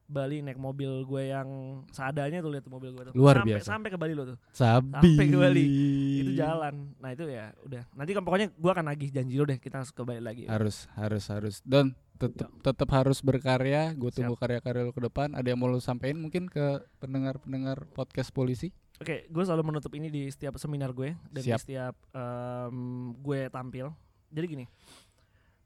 [0.06, 3.14] Bali naik mobil gue yang seadanya tuh lihat mobil gue tuh.
[3.18, 3.66] Luar sampai, biasa.
[3.66, 4.38] Sampai ke Bali lo tuh.
[4.54, 5.18] Sabi.
[5.18, 5.66] Sampai ke Bali.
[6.22, 6.94] Itu jalan.
[7.02, 7.90] Nah, itu ya udah.
[7.98, 10.46] Nanti kan pokoknya gua akan nagih janji lo deh kita harus ke Bali lagi.
[10.46, 11.56] Harus, harus, harus.
[11.66, 13.98] Don, tetap tetap harus berkarya.
[13.98, 15.34] Gue tunggu karya-karya lu ke depan.
[15.34, 18.70] Ada yang mau lu sampein mungkin ke pendengar-pendengar podcast polisi?
[18.96, 21.60] Oke, gue selalu menutup ini di setiap seminar gue dan Siap.
[21.60, 23.92] di setiap em, gue tampil.
[24.32, 24.66] Jadi gini,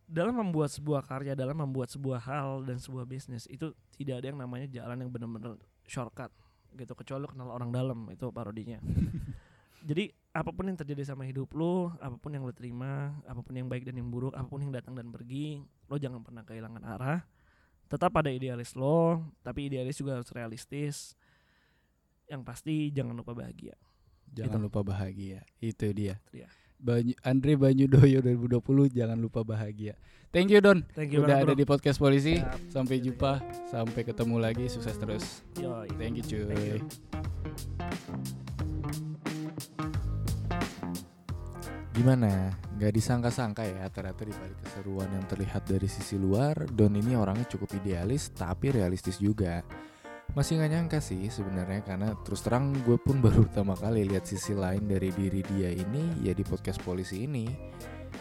[0.10, 4.40] dalam membuat sebuah karya, dalam membuat sebuah hal dan sebuah bisnis itu tidak ada yang
[4.42, 6.34] namanya jalan yang benar-benar shortcut
[6.74, 6.98] gitu.
[6.98, 8.82] Kecuali kenal orang dalam itu parodinya.
[9.90, 13.54] Jadi apa pun yang terjadi sama hidup lo, apa pun yang lo terima, apa pun
[13.54, 16.84] yang baik dan yang buruk, apa pun yang datang dan pergi, lo jangan pernah kehilangan
[16.84, 17.22] arah.
[17.90, 21.16] Tetap ada idealis lo, tapi idealis juga harus realistis.
[22.30, 23.74] Yang pasti jangan lupa bahagia.
[24.30, 24.66] Jangan Gitu.
[24.70, 25.40] lupa bahagia.
[25.58, 26.22] Itu dia.
[26.22, 26.48] Itu dia.
[26.80, 30.00] Banyu, Andre Banyu Doyo 2020 jangan lupa bahagia.
[30.32, 30.86] Thank you Don.
[30.94, 31.60] Thank you Udah banget, ada bro.
[31.60, 32.38] di podcast polisi.
[32.38, 32.70] Siap.
[32.72, 33.42] Sampai jumpa.
[33.68, 34.70] Sampai ketemu lagi.
[34.70, 35.42] Sukses terus.
[35.58, 35.90] Yoi.
[35.98, 36.46] Thank you cuy.
[36.48, 36.80] Thank you.
[41.92, 42.56] Gimana?
[42.80, 47.44] Gak disangka-sangka ya ternyata di balik keseruan yang terlihat dari sisi luar Don ini orangnya
[47.44, 49.60] cukup idealis tapi realistis juga
[50.38, 54.54] Masih gak nyangka sih sebenarnya karena terus terang gue pun baru pertama kali lihat sisi
[54.54, 57.50] lain dari diri dia ini ya di podcast polisi ini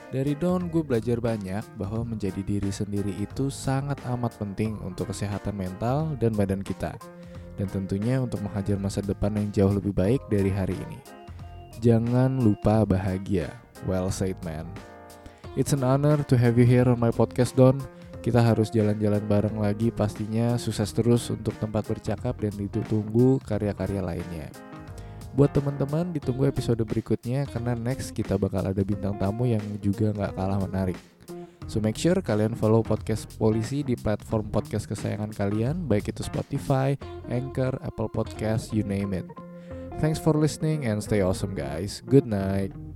[0.08, 5.52] Dari Don gue belajar banyak bahwa menjadi diri sendiri itu sangat amat penting untuk kesehatan
[5.52, 6.96] mental dan badan kita
[7.60, 11.18] Dan tentunya untuk menghajar masa depan yang jauh lebih baik dari hari ini
[11.78, 13.54] Jangan lupa bahagia.
[13.86, 14.66] Well said, man.
[15.54, 17.78] It's an honor to have you here on my podcast, Don.
[18.28, 20.60] Kita harus jalan-jalan bareng lagi pastinya.
[20.60, 24.52] Sukses terus untuk tempat bercakap dan ditunggu karya-karya lainnya.
[25.32, 30.36] Buat teman-teman, ditunggu episode berikutnya karena next kita bakal ada bintang tamu yang juga nggak
[30.36, 31.00] kalah menarik.
[31.72, 37.00] So make sure kalian follow podcast polisi di platform podcast kesayangan kalian, baik itu Spotify,
[37.32, 39.24] Anchor, Apple Podcast, you name it.
[40.04, 42.04] Thanks for listening and stay awesome guys.
[42.04, 42.87] Good night.